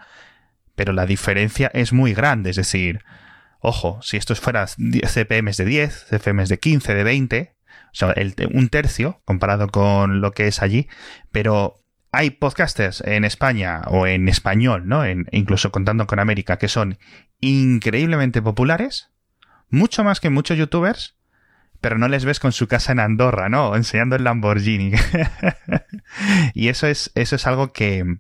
pero 0.81 0.95
la 0.95 1.05
diferencia 1.05 1.71
es 1.75 1.93
muy 1.93 2.15
grande, 2.15 2.49
es 2.49 2.57
decir, 2.57 3.05
Ojo, 3.59 4.01
si 4.01 4.17
esto 4.17 4.35
fuera 4.35 4.67
CPMs 4.67 5.59
de 5.59 5.67
10, 5.67 6.07
CPMs 6.09 6.49
de 6.49 6.59
15, 6.59 6.95
de 6.95 7.05
20, 7.05 7.55
o 7.69 7.73
sea, 7.93 8.15
un 8.55 8.71
tercio 8.71 9.21
comparado 9.27 9.69
con 9.69 10.23
lo 10.23 10.33
que 10.33 10.47
es 10.47 10.63
allí, 10.63 10.89
pero 11.31 11.75
hay 12.13 12.31
podcasters 12.31 13.03
en 13.03 13.27
España 13.27 13.83
o 13.89 14.07
en 14.07 14.27
español, 14.31 14.89
¿no? 14.89 15.03
incluso 15.33 15.71
contando 15.71 16.07
con 16.07 16.19
América, 16.19 16.57
que 16.57 16.69
son 16.69 16.97
increíblemente 17.41 18.41
populares, 18.41 19.11
mucho 19.69 20.03
más 20.03 20.19
que 20.19 20.31
muchos 20.31 20.57
youtubers, 20.57 21.19
pero 21.83 21.99
no 21.99 22.09
les 22.09 22.25
ves 22.25 22.41
con 22.41 22.53
su 22.53 22.67
casa 22.67 22.93
en 22.93 23.01
Andorra, 23.01 23.51
¿no? 23.51 23.77
Enseñando 23.77 24.17
el 24.17 24.25
Lamborghini. 24.25 24.93
y 26.55 26.69
eso 26.69 26.87
es, 26.87 27.11
eso 27.15 27.37
es 27.37 27.47
algo 27.47 27.73
que 27.73 28.19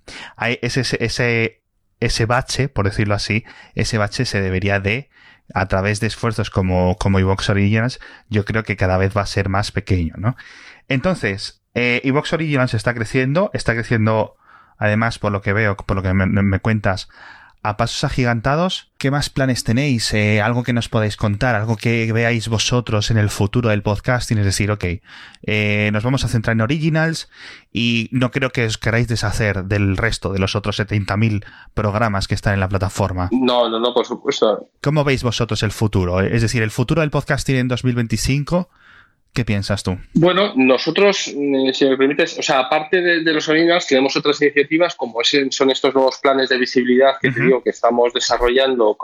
ese, 0.62 1.59
ese 2.00 2.26
bache, 2.26 2.68
por 2.68 2.86
decirlo 2.86 3.14
así, 3.14 3.44
ese 3.74 3.98
bache 3.98 4.24
se 4.24 4.40
debería 4.40 4.80
de 4.80 5.10
a 5.54 5.66
través 5.66 6.00
de 6.00 6.06
esfuerzos 6.06 6.50
como, 6.50 6.96
como 6.96 7.18
Evox 7.18 7.50
Originals, 7.50 8.00
yo 8.28 8.44
creo 8.44 8.62
que 8.62 8.76
cada 8.76 8.96
vez 8.98 9.16
va 9.16 9.22
a 9.22 9.26
ser 9.26 9.48
más 9.48 9.72
pequeño, 9.72 10.14
¿no? 10.16 10.36
Entonces, 10.88 11.62
eh, 11.74 12.00
Evox 12.04 12.32
Originals 12.32 12.74
está 12.74 12.94
creciendo, 12.94 13.50
está 13.52 13.74
creciendo, 13.74 14.36
además, 14.78 15.18
por 15.18 15.32
lo 15.32 15.40
que 15.40 15.52
veo, 15.52 15.76
por 15.76 15.96
lo 15.96 16.02
que 16.02 16.14
me 16.14 16.60
cuentas, 16.60 17.08
a 17.62 17.76
pasos 17.76 18.04
agigantados. 18.04 18.90
¿Qué 18.96 19.10
más 19.10 19.30
planes 19.30 19.64
tenéis? 19.64 20.12
Eh, 20.14 20.40
algo 20.40 20.62
que 20.62 20.72
nos 20.72 20.88
podáis 20.88 21.16
contar, 21.16 21.54
algo 21.54 21.76
que 21.76 22.10
veáis 22.12 22.48
vosotros 22.48 23.10
en 23.10 23.18
el 23.18 23.30
futuro 23.30 23.68
del 23.68 23.82
podcasting, 23.82 24.38
es 24.38 24.44
decir, 24.44 24.70
ok, 24.70 24.84
eh, 25.42 25.90
nos 25.92 26.02
vamos 26.02 26.24
a 26.24 26.28
centrar 26.28 26.54
en 26.54 26.60
originals 26.62 27.28
y 27.72 28.08
no 28.12 28.30
creo 28.30 28.50
que 28.50 28.66
os 28.66 28.78
queráis 28.78 29.08
deshacer 29.08 29.64
del 29.64 29.96
resto 29.96 30.32
de 30.32 30.38
los 30.38 30.56
otros 30.56 30.78
70.000 30.78 31.44
programas 31.74 32.28
que 32.28 32.34
están 32.34 32.54
en 32.54 32.60
la 32.60 32.68
plataforma. 32.68 33.28
No, 33.32 33.68
no, 33.68 33.78
no, 33.78 33.92
por 33.92 34.06
supuesto. 34.06 34.68
¿Cómo 34.82 35.04
veis 35.04 35.22
vosotros 35.22 35.62
el 35.62 35.72
futuro? 35.72 36.20
Es 36.20 36.42
decir, 36.42 36.62
el 36.62 36.70
futuro 36.70 37.00
del 37.02 37.10
podcasting 37.10 37.56
en 37.56 37.68
2025 37.68 38.68
¿Qué 39.32 39.44
piensas 39.44 39.84
tú? 39.84 39.96
Bueno, 40.14 40.52
nosotros, 40.56 41.28
eh, 41.28 41.70
si 41.72 41.84
me 41.84 41.96
permites, 41.96 42.36
o 42.36 42.42
sea, 42.42 42.60
aparte 42.60 43.00
de, 43.00 43.32
los 43.32 43.48
originals, 43.48 43.86
tenemos 43.86 44.16
otras 44.16 44.42
iniciativas 44.42 44.96
como 44.96 45.20
son 45.22 45.70
estos 45.70 45.94
nuevos 45.94 46.18
planes 46.18 46.48
de 46.48 46.58
visibilidad 46.58 47.12
que 47.20 47.30
te 47.30 47.40
digo 47.40 47.62
que 47.62 47.70
estamos 47.70 48.12
desarrollando, 48.12 48.98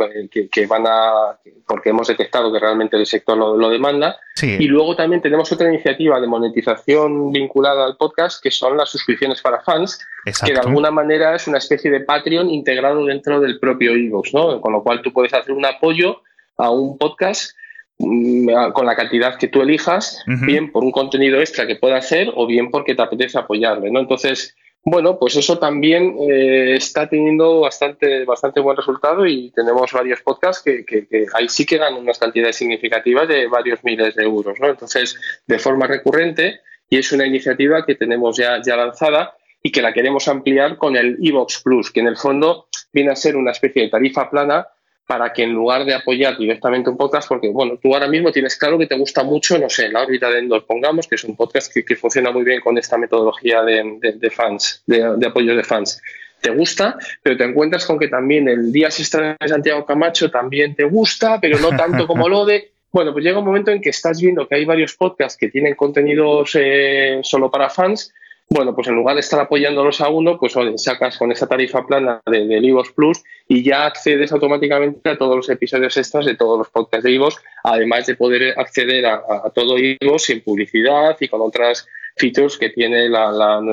que, 0.50 0.66
van 0.66 0.84
a, 0.88 1.38
porque 1.64 1.90
hemos 1.90 2.08
detectado 2.08 2.52
que 2.52 2.58
realmente 2.58 2.96
el 2.96 3.06
sector 3.06 3.38
lo, 3.38 3.68
demanda. 3.70 4.18
Y 4.42 4.66
luego 4.66 4.96
también 4.96 5.22
tenemos 5.22 5.50
otra 5.52 5.68
iniciativa 5.68 6.20
de 6.20 6.26
monetización 6.26 7.30
vinculada 7.30 7.86
al 7.86 7.96
podcast, 7.96 8.42
que 8.42 8.50
son 8.50 8.76
las 8.76 8.90
suscripciones 8.90 9.40
para 9.40 9.60
fans, 9.60 10.00
que 10.44 10.52
de 10.52 10.58
alguna 10.58 10.90
manera 10.90 11.36
es 11.36 11.46
una 11.46 11.58
especie 11.58 11.90
de 11.90 12.00
Patreon 12.00 12.50
integrado 12.50 13.04
dentro 13.06 13.40
del 13.40 13.60
propio 13.60 13.92
Evox, 13.92 14.34
¿no? 14.34 14.60
Con 14.60 14.72
lo 14.72 14.82
cual 14.82 15.02
tú 15.02 15.12
puedes 15.12 15.32
hacer 15.32 15.52
un 15.52 15.64
apoyo 15.64 16.22
a 16.56 16.70
un 16.70 16.98
podcast 16.98 17.52
con 17.98 18.86
la 18.86 18.94
cantidad 18.94 19.38
que 19.38 19.48
tú 19.48 19.62
elijas, 19.62 20.22
bien 20.26 20.70
por 20.70 20.84
un 20.84 20.92
contenido 20.92 21.40
extra 21.40 21.66
que 21.66 21.76
pueda 21.76 21.96
hacer 21.96 22.30
o 22.34 22.46
bien 22.46 22.70
porque 22.70 22.94
te 22.94 23.02
apetece 23.02 23.38
apoyarle, 23.38 23.90
¿no? 23.90 24.00
Entonces, 24.00 24.54
bueno, 24.88 25.18
pues 25.18 25.34
eso 25.34 25.58
también 25.58 26.16
eh, 26.30 26.76
está 26.76 27.08
teniendo 27.08 27.60
bastante, 27.60 28.24
bastante 28.24 28.60
buen 28.60 28.76
resultado 28.76 29.26
y 29.26 29.50
tenemos 29.50 29.92
varios 29.92 30.20
podcasts 30.20 30.62
que, 30.62 31.06
ahí 31.34 31.48
sí 31.48 31.66
que 31.66 31.78
ganan 31.78 32.00
unas 32.00 32.18
cantidades 32.18 32.54
significativas 32.54 33.26
de 33.26 33.48
varios 33.48 33.82
miles 33.82 34.14
de 34.14 34.22
euros, 34.22 34.60
¿no? 34.60 34.68
Entonces, 34.68 35.18
de 35.46 35.58
forma 35.58 35.88
recurrente, 35.88 36.60
y 36.88 36.98
es 36.98 37.10
una 37.10 37.26
iniciativa 37.26 37.84
que 37.84 37.96
tenemos 37.96 38.36
ya, 38.36 38.60
ya 38.62 38.76
lanzada 38.76 39.34
y 39.60 39.72
que 39.72 39.82
la 39.82 39.92
queremos 39.92 40.28
ampliar 40.28 40.76
con 40.76 40.96
el 40.96 41.18
Evox 41.20 41.62
Plus, 41.64 41.90
que 41.90 41.98
en 41.98 42.06
el 42.06 42.16
fondo 42.16 42.68
viene 42.92 43.10
a 43.10 43.16
ser 43.16 43.36
una 43.36 43.50
especie 43.50 43.82
de 43.82 43.88
tarifa 43.88 44.30
plana 44.30 44.68
para 45.06 45.32
que 45.32 45.44
en 45.44 45.52
lugar 45.52 45.84
de 45.84 45.94
apoyar 45.94 46.36
directamente 46.36 46.90
un 46.90 46.96
podcast, 46.96 47.28
porque 47.28 47.48
bueno, 47.48 47.78
tú 47.80 47.94
ahora 47.94 48.08
mismo 48.08 48.32
tienes 48.32 48.56
claro 48.56 48.76
que 48.78 48.86
te 48.86 48.96
gusta 48.96 49.22
mucho, 49.22 49.56
no 49.58 49.70
sé, 49.70 49.88
la 49.88 50.02
órbita 50.02 50.28
de 50.30 50.40
Endor, 50.40 50.66
pongamos, 50.66 51.06
que 51.06 51.14
es 51.14 51.24
un 51.24 51.36
podcast 51.36 51.72
que, 51.72 51.96
funciona 51.96 52.32
muy 52.32 52.42
bien 52.42 52.60
con 52.60 52.76
esta 52.76 52.98
metodología 52.98 53.62
de, 53.62 54.30
fans, 54.30 54.82
de, 54.86 55.16
de 55.16 55.26
apoyo 55.26 55.56
de 55.56 55.62
fans. 55.62 56.02
Te 56.40 56.50
gusta, 56.50 56.98
pero 57.22 57.36
te 57.36 57.44
encuentras 57.44 57.86
con 57.86 57.98
que 57.98 58.08
también 58.08 58.48
el 58.48 58.72
Días 58.72 58.98
Extra 59.00 59.36
de 59.40 59.48
Santiago 59.48 59.86
Camacho 59.86 60.30
también 60.30 60.74
te 60.74 60.84
gusta, 60.84 61.40
pero 61.40 61.58
no 61.58 61.70
tanto 61.70 62.06
como 62.06 62.28
lo 62.28 62.44
de. 62.44 62.72
Bueno, 62.92 63.12
pues 63.12 63.24
llega 63.24 63.38
un 63.38 63.44
momento 63.44 63.70
en 63.70 63.80
que 63.80 63.90
estás 63.90 64.20
viendo 64.20 64.46
que 64.46 64.56
hay 64.56 64.64
varios 64.64 64.94
podcasts 64.94 65.38
que 65.38 65.48
tienen 65.48 65.74
contenidos 65.74 66.52
eh, 66.54 67.20
solo 67.22 67.50
para 67.50 67.70
fans 67.70 68.12
bueno, 68.48 68.74
pues 68.74 68.86
en 68.86 68.94
lugar 68.94 69.16
de 69.16 69.20
estar 69.20 69.40
apoyándolos 69.40 70.00
a 70.00 70.08
uno, 70.08 70.38
pues 70.38 70.54
sacas 70.76 71.18
con 71.18 71.32
esa 71.32 71.48
tarifa 71.48 71.84
plana 71.84 72.20
de, 72.26 72.46
de 72.46 72.84
Plus 72.94 73.22
y 73.48 73.64
ya 73.64 73.86
accedes 73.86 74.30
automáticamente 74.32 75.10
a 75.10 75.18
todos 75.18 75.34
los 75.34 75.48
episodios 75.48 75.96
extras 75.96 76.26
de 76.26 76.36
todos 76.36 76.58
los 76.58 76.70
podcasts 76.70 77.02
de 77.04 77.10
Ivos, 77.10 77.38
además 77.64 78.06
de 78.06 78.14
poder 78.14 78.54
acceder 78.56 79.04
a, 79.06 79.20
todo 79.52 79.76
Ivos 79.78 80.22
sin 80.22 80.42
publicidad 80.42 81.16
y 81.18 81.26
con 81.26 81.40
otras 81.40 81.88
features 82.16 82.56
que 82.56 82.70
tiene 82.70 83.08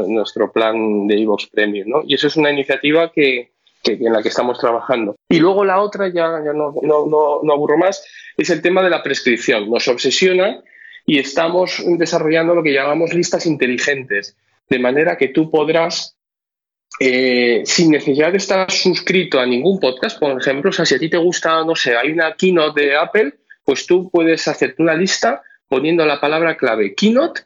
nuestro 0.07 0.51
plan 0.51 1.07
de 1.07 1.17
Ivos 1.17 1.47
Premium. 1.51 1.89
¿no? 1.89 2.01
Y 2.07 2.15
eso 2.15 2.25
es 2.25 2.35
una 2.35 2.51
iniciativa 2.51 3.11
que, 3.11 3.51
en 3.83 4.11
la 4.11 4.23
que 4.23 4.29
estamos 4.29 4.57
trabajando. 4.57 5.15
Y 5.29 5.37
luego 5.37 5.65
la 5.65 5.81
otra, 5.81 6.07
ya, 6.07 6.41
ya 6.43 6.51
no, 6.51 6.73
no, 6.81 7.41
no 7.43 7.53
aburro 7.53 7.77
más, 7.77 8.03
es 8.37 8.49
el 8.49 8.63
tema 8.63 8.81
de 8.81 8.89
la 8.89 9.03
prescripción. 9.03 9.69
Nos 9.69 9.87
obsesiona 9.87 10.63
y 11.05 11.19
estamos 11.19 11.83
desarrollando 11.99 12.55
lo 12.55 12.63
que 12.63 12.73
llamamos 12.73 13.13
listas 13.13 13.45
inteligentes 13.45 14.35
de 14.69 14.79
manera 14.79 15.17
que 15.17 15.29
tú 15.29 15.49
podrás, 15.49 16.17
eh, 16.99 17.63
sin 17.65 17.91
necesidad 17.91 18.31
de 18.31 18.37
estar 18.37 18.69
suscrito 18.71 19.39
a 19.39 19.45
ningún 19.45 19.79
podcast, 19.79 20.19
por 20.19 20.39
ejemplo, 20.39 20.69
o 20.69 20.73
sea, 20.73 20.85
si 20.85 20.95
a 20.95 20.99
ti 20.99 21.09
te 21.09 21.17
gusta, 21.17 21.63
no 21.63 21.75
sé, 21.75 21.95
hay 21.97 22.11
una 22.11 22.33
keynote 22.33 22.81
de 22.81 22.97
Apple, 22.97 23.33
pues 23.63 23.85
tú 23.85 24.09
puedes 24.11 24.47
hacerte 24.47 24.81
una 24.81 24.95
lista 24.95 25.41
poniendo 25.67 26.05
la 26.05 26.19
palabra 26.19 26.55
clave 26.57 26.93
keynote 26.93 27.41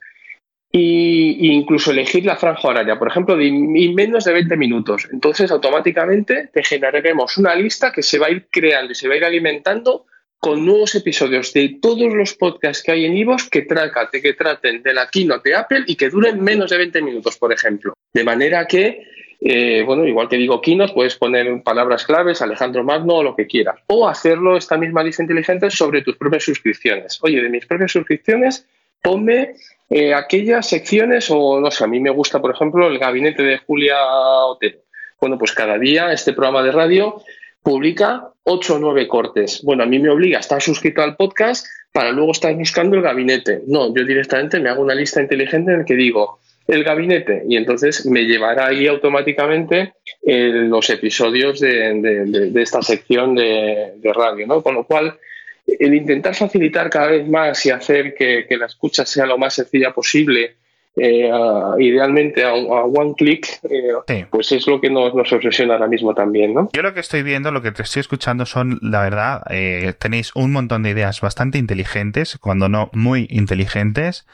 e 0.71 1.38
incluso 1.39 1.91
elegir 1.91 2.25
la 2.25 2.36
franja 2.36 2.67
horaria, 2.67 2.99
por 2.99 3.08
ejemplo, 3.08 3.38
de 3.38 3.51
menos 3.51 4.25
de 4.25 4.34
20 4.34 4.58
minutos. 4.58 5.08
Entonces, 5.12 5.49
automáticamente 5.49 6.49
te 6.53 6.63
generaremos 6.63 7.38
una 7.38 7.56
lista 7.56 7.91
que 7.91 8.03
se 8.03 8.19
va 8.19 8.27
a 8.27 8.32
ir 8.32 8.47
creando 8.51 8.91
y 8.91 8.95
se 8.95 9.08
va 9.08 9.13
a 9.13 9.17
ir 9.17 9.25
alimentando 9.25 10.06
con 10.39 10.65
nuevos 10.65 10.93
episodios 10.95 11.52
de 11.54 11.78
todos 11.82 12.13
los 12.13 12.34
podcasts 12.36 12.84
que 12.84 12.91
hay 12.91 13.06
en 13.06 13.17
Ivos 13.17 13.50
que, 13.50 13.65
que 13.65 14.34
traten 14.34 14.84
de 14.84 14.93
la 14.93 15.10
keynote 15.10 15.50
de 15.50 15.56
Apple 15.56 15.84
y 15.88 15.95
que 15.95 16.10
duren 16.10 16.43
menos 16.43 16.69
de 16.69 16.78
20 16.78 17.02
minutos, 17.02 17.38
por 17.38 17.52
ejemplo. 17.52 17.93
De 18.13 18.23
manera 18.23 18.65
que, 18.67 19.04
eh, 19.41 19.84
bueno, 19.84 20.06
igual 20.06 20.30
que 20.30 20.38
digo 20.38 20.62
keynote, 20.62 20.93
puedes 20.93 21.15
poner 21.15 21.63
palabras 21.63 22.06
claves, 22.06 22.41
Alejandro 22.41 22.84
Magno 22.84 23.15
o 23.15 23.23
lo 23.23 23.36
que 23.36 23.47
quieras. 23.47 23.80
O 23.88 24.08
hacerlo 24.08 24.58
esta 24.58 24.78
misma 24.78 25.04
lista 25.04 25.23
inteligente 25.23 25.69
sobre 25.71 26.02
tus 26.04 26.17
propias 26.17 26.43
suscripciones. 26.43 27.17
Oye, 27.21 27.41
de 27.41 27.50
mis 27.50 27.65
propias 27.65 27.91
suscripciones, 27.91 28.67
ponme 29.02 29.56
eh, 29.89 30.13
aquellas 30.13 30.67
secciones 30.67 31.30
o, 31.32 31.60
no 31.60 31.71
sé, 31.71 31.84
a 31.84 31.88
mí 31.88 32.00
me 32.00 32.10
gusta, 32.10 32.39
por 32.39 32.52
ejemplo, 32.52 32.88
el 32.88 33.00
gabinete 33.00 33.41
de 33.41 33.58
Julia 33.58 33.97
Otero. 34.45 34.80
Bueno, 35.19 35.38
pues 35.38 35.52
cada 35.54 35.80
día 35.80 36.12
este 36.12 36.34
programa 36.34 36.62
de 36.62 36.71
radio 36.71 37.21
publica 37.62 38.30
ocho 38.43 38.76
o 38.76 38.80
nueve 38.80 39.08
cortes. 39.08 39.62
Bueno, 39.63 39.84
a 39.84 39.86
mí 39.86 40.00
me 40.00 40.10
obliga 40.10 40.38
a 40.38 40.41
estar 40.41 40.62
suscrito 40.62 41.02
al 41.02 41.15
podcast 41.15 41.67
para 41.91 42.12
luego 42.12 42.32
estar 42.32 42.54
buscando 42.56 42.96
el 42.96 43.02
gabinete. 43.02 43.62
No, 43.67 43.93
yo 43.93 44.06
directamente 44.06 44.60
me 44.60 44.70
hago 44.70 44.82
una 44.82 44.96
lista 44.96 45.22
inteligente 45.22 45.72
en 45.72 45.80
la 45.80 45.86
que 45.86 45.96
digo 45.96 46.39
el 46.67 46.84
gabinete 46.84 47.43
y 47.48 47.56
entonces 47.56 48.06
me 48.06 48.24
llevará 48.24 48.67
ahí 48.67 48.88
automáticamente 48.88 49.93
eh, 50.26 50.50
los 50.54 50.89
episodios 50.89 51.60
de, 51.60 52.52
esta 52.56 52.82
sección 52.82 53.36
de, 53.36 53.93
radio, 54.13 54.46
¿no? 54.48 54.62
Con 54.62 54.76
lo 54.76 54.84
cual, 54.84 55.17
el 55.65 55.93
intentar 55.93 56.36
facilitar 56.36 56.89
cada 56.89 57.08
vez 57.08 57.28
más 57.28 57.65
y 57.65 57.72
hacer 57.72 58.13
que, 58.13 58.46
que 58.48 58.58
la 58.58 58.65
escucha 58.65 59.06
sea 59.06 59.26
lo 59.26 59.38
más 59.38 59.56
sencilla 59.56 59.93
posible 59.93 60.56
eh, 60.99 61.29
idealmente 61.77 62.43
a, 62.43 62.53
one 62.53 63.13
click, 63.15 63.47
eh, 63.69 64.25
pues 64.31 64.51
es 64.51 64.65
lo 64.65 64.81
que 64.81 64.89
nos, 64.89 65.13
obsesiona 65.31 65.75
ahora 65.75 65.88
mismo 65.88 66.15
también, 66.15 66.55
¿no? 66.55 66.69
Yo 66.73 66.81
lo 66.81 66.93
que 66.93 67.01
estoy 67.01 67.21
viendo, 67.21 67.51
lo 67.51 67.62
que 67.62 67.71
te 67.71 67.83
estoy 67.83 67.99
escuchando 67.99 68.47
son, 68.47 68.79
la 68.81 69.01
verdad, 69.01 69.43
eh, 69.51 69.93
tenéis 69.99 70.31
un 70.36 70.51
montón 70.51 70.81
de 70.81 70.89
ideas 70.89 71.21
bastante 71.21 71.60
inteligentes, 71.60 72.38
cuando 72.39 72.67
no 72.67 72.89
muy 72.93 73.27
inteligentes. 73.29 74.25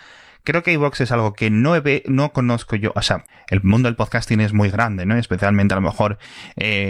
Creo 0.46 0.62
que 0.62 0.74
iVox 0.74 1.02
es 1.02 1.12
algo 1.12 1.34
que 1.34 1.50
no, 1.50 1.74
no 2.06 2.34
conozco 2.34 2.76
yo. 2.76 2.92
O 2.96 3.02
sea, 3.02 3.24
el 3.50 3.62
mundo 3.64 3.88
del 3.88 3.96
podcasting 3.96 4.42
es 4.42 4.52
muy 4.52 4.70
grande, 4.70 5.06
¿no? 5.06 5.18
Especialmente 5.18 5.74
a 5.74 5.78
lo 5.78 5.82
mejor 5.82 6.18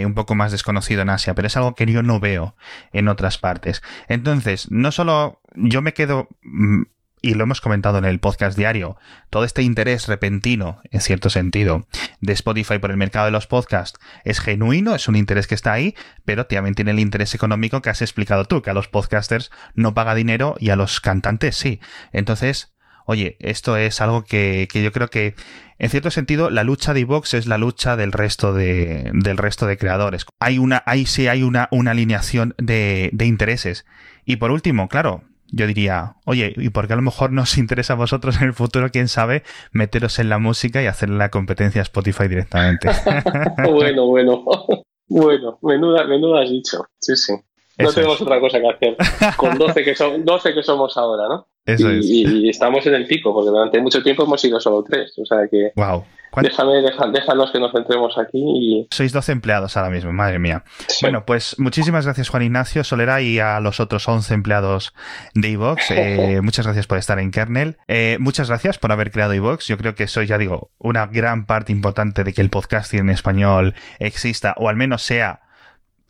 un 0.04 0.14
poco 0.14 0.34
más 0.34 0.50
desconocido 0.50 1.02
en 1.02 1.10
Asia, 1.10 1.34
pero 1.34 1.46
es 1.46 1.56
algo 1.56 1.76
que 1.76 1.86
yo 1.86 2.02
no 2.02 2.18
veo 2.18 2.56
en 2.92 3.06
otras 3.06 3.38
partes. 3.38 3.80
Entonces, 4.08 4.68
no 4.72 4.90
solo 4.90 5.40
yo 5.54 5.82
me 5.82 5.94
quedo 5.94 6.26
mm, 6.42 6.82
y 7.24 7.32
lo 7.32 7.44
hemos 7.44 7.62
comentado 7.62 7.96
en 7.96 8.04
el 8.04 8.20
podcast 8.20 8.56
diario, 8.56 8.98
todo 9.30 9.44
este 9.44 9.62
interés 9.62 10.08
repentino, 10.08 10.82
en 10.90 11.00
cierto 11.00 11.30
sentido, 11.30 11.86
de 12.20 12.34
Spotify 12.34 12.78
por 12.78 12.90
el 12.90 12.98
mercado 12.98 13.24
de 13.24 13.32
los 13.32 13.46
podcasts 13.46 13.98
es 14.24 14.40
genuino, 14.40 14.94
es 14.94 15.08
un 15.08 15.16
interés 15.16 15.46
que 15.46 15.54
está 15.54 15.72
ahí, 15.72 15.94
pero 16.26 16.44
también 16.44 16.74
tiene 16.74 16.90
el 16.90 16.98
interés 16.98 17.34
económico 17.34 17.80
que 17.80 17.88
has 17.88 18.02
explicado 18.02 18.44
tú, 18.44 18.60
que 18.60 18.68
a 18.68 18.74
los 18.74 18.88
podcasters 18.88 19.50
no 19.74 19.94
paga 19.94 20.14
dinero 20.14 20.54
y 20.58 20.68
a 20.68 20.76
los 20.76 21.00
cantantes 21.00 21.56
sí. 21.56 21.80
Entonces, 22.12 22.74
oye, 23.06 23.38
esto 23.40 23.78
es 23.78 24.02
algo 24.02 24.24
que, 24.24 24.68
yo 24.70 24.92
creo 24.92 25.08
que, 25.08 25.34
en 25.78 25.88
cierto 25.88 26.10
sentido, 26.10 26.50
la 26.50 26.62
lucha 26.62 26.92
de 26.92 27.00
Evox 27.00 27.32
es 27.32 27.46
la 27.46 27.56
lucha 27.56 27.96
del 27.96 28.12
resto 28.12 28.52
de, 28.52 29.10
del 29.14 29.38
resto 29.38 29.66
de 29.66 29.78
creadores. 29.78 30.26
Hay 30.40 30.58
una, 30.58 30.82
ahí 30.84 31.06
sí 31.06 31.26
hay 31.26 31.42
una, 31.42 31.68
una 31.70 31.92
alineación 31.92 32.54
de, 32.58 33.08
de 33.14 33.24
intereses. 33.24 33.86
Y 34.26 34.36
por 34.36 34.50
último, 34.50 34.88
claro, 34.88 35.24
yo 35.50 35.66
diría, 35.66 36.16
oye, 36.24 36.52
¿y 36.56 36.70
por 36.70 36.86
qué 36.86 36.92
a 36.94 36.96
lo 36.96 37.02
mejor 37.02 37.32
nos 37.32 37.58
interesa 37.58 37.94
a 37.94 37.96
vosotros 37.96 38.40
en 38.40 38.48
el 38.48 38.54
futuro, 38.54 38.90
quién 38.90 39.08
sabe, 39.08 39.42
meteros 39.72 40.18
en 40.18 40.28
la 40.28 40.38
música 40.38 40.82
y 40.82 40.86
hacer 40.86 41.10
la 41.10 41.30
competencia 41.30 41.80
a 41.80 41.84
Spotify 41.84 42.28
directamente? 42.28 42.88
bueno, 43.70 44.06
bueno. 44.06 44.44
Bueno, 45.06 45.58
menuda, 45.62 46.06
menuda 46.06 46.42
has 46.42 46.50
dicho. 46.50 46.86
Sí, 46.98 47.14
sí. 47.14 47.34
No 47.78 47.92
tenemos 47.92 48.20
otra 48.20 48.40
cosa 48.40 48.58
que 48.60 48.68
hacer. 48.68 48.96
Con 49.36 49.58
12 49.58 49.84
que, 49.84 49.94
son, 49.94 50.24
12 50.24 50.54
que 50.54 50.62
somos 50.62 50.96
ahora, 50.96 51.28
¿no? 51.28 51.48
Eso 51.66 51.90
y, 51.92 51.98
es. 51.98 52.06
y, 52.06 52.48
estamos 52.48 52.86
en 52.86 52.94
el 52.94 53.06
pico, 53.06 53.34
porque 53.34 53.50
durante 53.50 53.80
mucho 53.80 54.02
tiempo 54.02 54.24
hemos 54.24 54.40
sido 54.40 54.60
solo 54.60 54.82
tres. 54.82 55.12
O 55.18 55.24
sea 55.24 55.48
que. 55.50 55.72
Wow. 55.76 56.04
Déjame, 56.42 56.82
déjanos 57.12 57.50
que 57.52 57.60
nos 57.60 57.72
centremos 57.72 58.16
aquí. 58.18 58.42
Y... 58.42 58.86
Sois 58.90 59.12
12 59.12 59.32
empleados 59.32 59.76
ahora 59.76 59.90
mismo, 59.90 60.12
madre 60.12 60.38
mía. 60.38 60.64
Bueno, 61.02 61.24
pues 61.24 61.56
muchísimas 61.58 62.04
gracias, 62.04 62.28
Juan 62.28 62.42
Ignacio 62.42 62.84
Solera, 62.84 63.20
y 63.20 63.38
a 63.38 63.60
los 63.60 63.80
otros 63.80 64.06
11 64.08 64.34
empleados 64.34 64.94
de 65.34 65.48
iVox. 65.50 65.84
Eh, 66.04 66.40
muchas 66.42 66.66
gracias 66.66 66.86
por 66.86 66.98
estar 66.98 67.18
en 67.18 67.30
Kernel. 67.30 67.78
Eh, 67.88 68.18
muchas 68.20 68.48
gracias 68.48 68.78
por 68.78 68.92
haber 68.92 69.10
creado 69.10 69.32
iVox. 69.32 69.66
Yo 69.68 69.78
creo 69.78 69.94
que 69.94 70.06
soy, 70.06 70.26
ya 70.26 70.38
digo, 70.38 70.70
una 70.78 71.06
gran 71.06 71.46
parte 71.46 71.72
importante 71.72 72.24
de 72.24 72.32
que 72.32 72.42
el 72.42 72.50
podcasting 72.50 73.00
en 73.00 73.10
español 73.10 73.74
exista, 74.00 74.54
o 74.58 74.68
al 74.68 74.76
menos 74.76 75.02
sea 75.02 75.43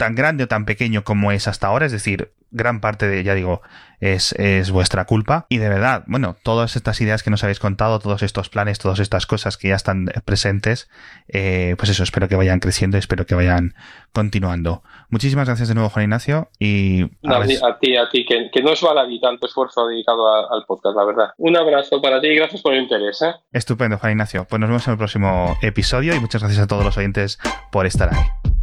tan 0.05 0.15
grande 0.15 0.45
o 0.45 0.49
tan 0.49 0.67
pequeño 0.67 1.03
como 1.03 1.33
es 1.33 1.49
hasta 1.49 1.69
ahora, 1.69 1.87
es 1.87 1.93
decir, 1.93 2.31
gran 2.51 2.83
parte 2.83 3.09
de, 3.09 3.25
ya 3.25 3.35
digo, 3.35 3.63
es, 4.01 4.33
es, 4.33 4.71
vuestra 4.71 5.07
culpa. 5.07 5.47
Y 5.49 5.57
de 5.57 5.71
verdad, 5.71 6.05
bueno, 6.07 6.37
todas 6.43 6.77
estas 6.77 7.01
ideas 7.01 7.23
que 7.23 7.31
nos 7.31 7.43
habéis 7.43 7.59
contado, 7.59 8.01
todos 8.01 8.23
estos 8.23 8.51
planes, 8.51 8.79
todas 8.79 8.99
estas 8.99 9.25
cosas 9.25 9.57
que 9.57 9.69
ya 9.69 9.77
están 9.77 10.11
presentes, 10.27 10.91
eh, 11.29 11.75
pues 11.79 11.89
eso, 11.89 12.03
espero 12.03 12.29
que 12.29 12.37
vayan 12.37 12.61
creciendo 12.61 12.99
y 12.99 13.01
espero 13.01 13.25
que 13.25 13.35
vayan 13.35 13.73
continuando. 14.13 14.83
Muchísimas 15.09 15.49
gracias 15.49 15.69
de 15.69 15.75
nuevo, 15.75 15.89
Juan 15.89 16.03
Ignacio. 16.03 16.51
Y 16.59 17.05
a, 17.25 17.47
ti, 17.81 17.97
a 17.97 18.11
ti, 18.11 18.27
que, 18.27 18.63
no 18.63 18.73
es 18.73 18.83
baladí 18.83 19.23
tanto 19.23 19.47
esfuerzo 19.47 19.87
dedicado 19.87 20.53
al 20.53 20.67
podcast, 20.67 20.95
la 20.99 21.05
verdad. 21.07 21.29
Un 21.39 21.57
abrazo 21.57 22.03
para 22.03 22.21
ti 22.21 22.27
y 22.27 22.37
gracias 22.37 22.61
por 22.61 22.75
el 22.75 22.83
interés. 22.83 23.23
¿eh? 23.23 23.33
Estupendo, 23.53 23.97
Juan 23.97 24.13
Ignacio. 24.13 24.47
Pues 24.51 24.61
nos 24.61 24.69
vemos 24.69 24.87
en 24.87 24.93
el 24.93 24.99
próximo 24.99 25.57
episodio 25.63 26.15
y 26.15 26.21
muchas 26.21 26.43
gracias 26.43 26.63
a 26.63 26.67
todos 26.67 26.85
los 26.85 26.99
oyentes 26.99 27.39
por 27.73 27.87
estar 27.87 28.13
ahí. 28.13 28.55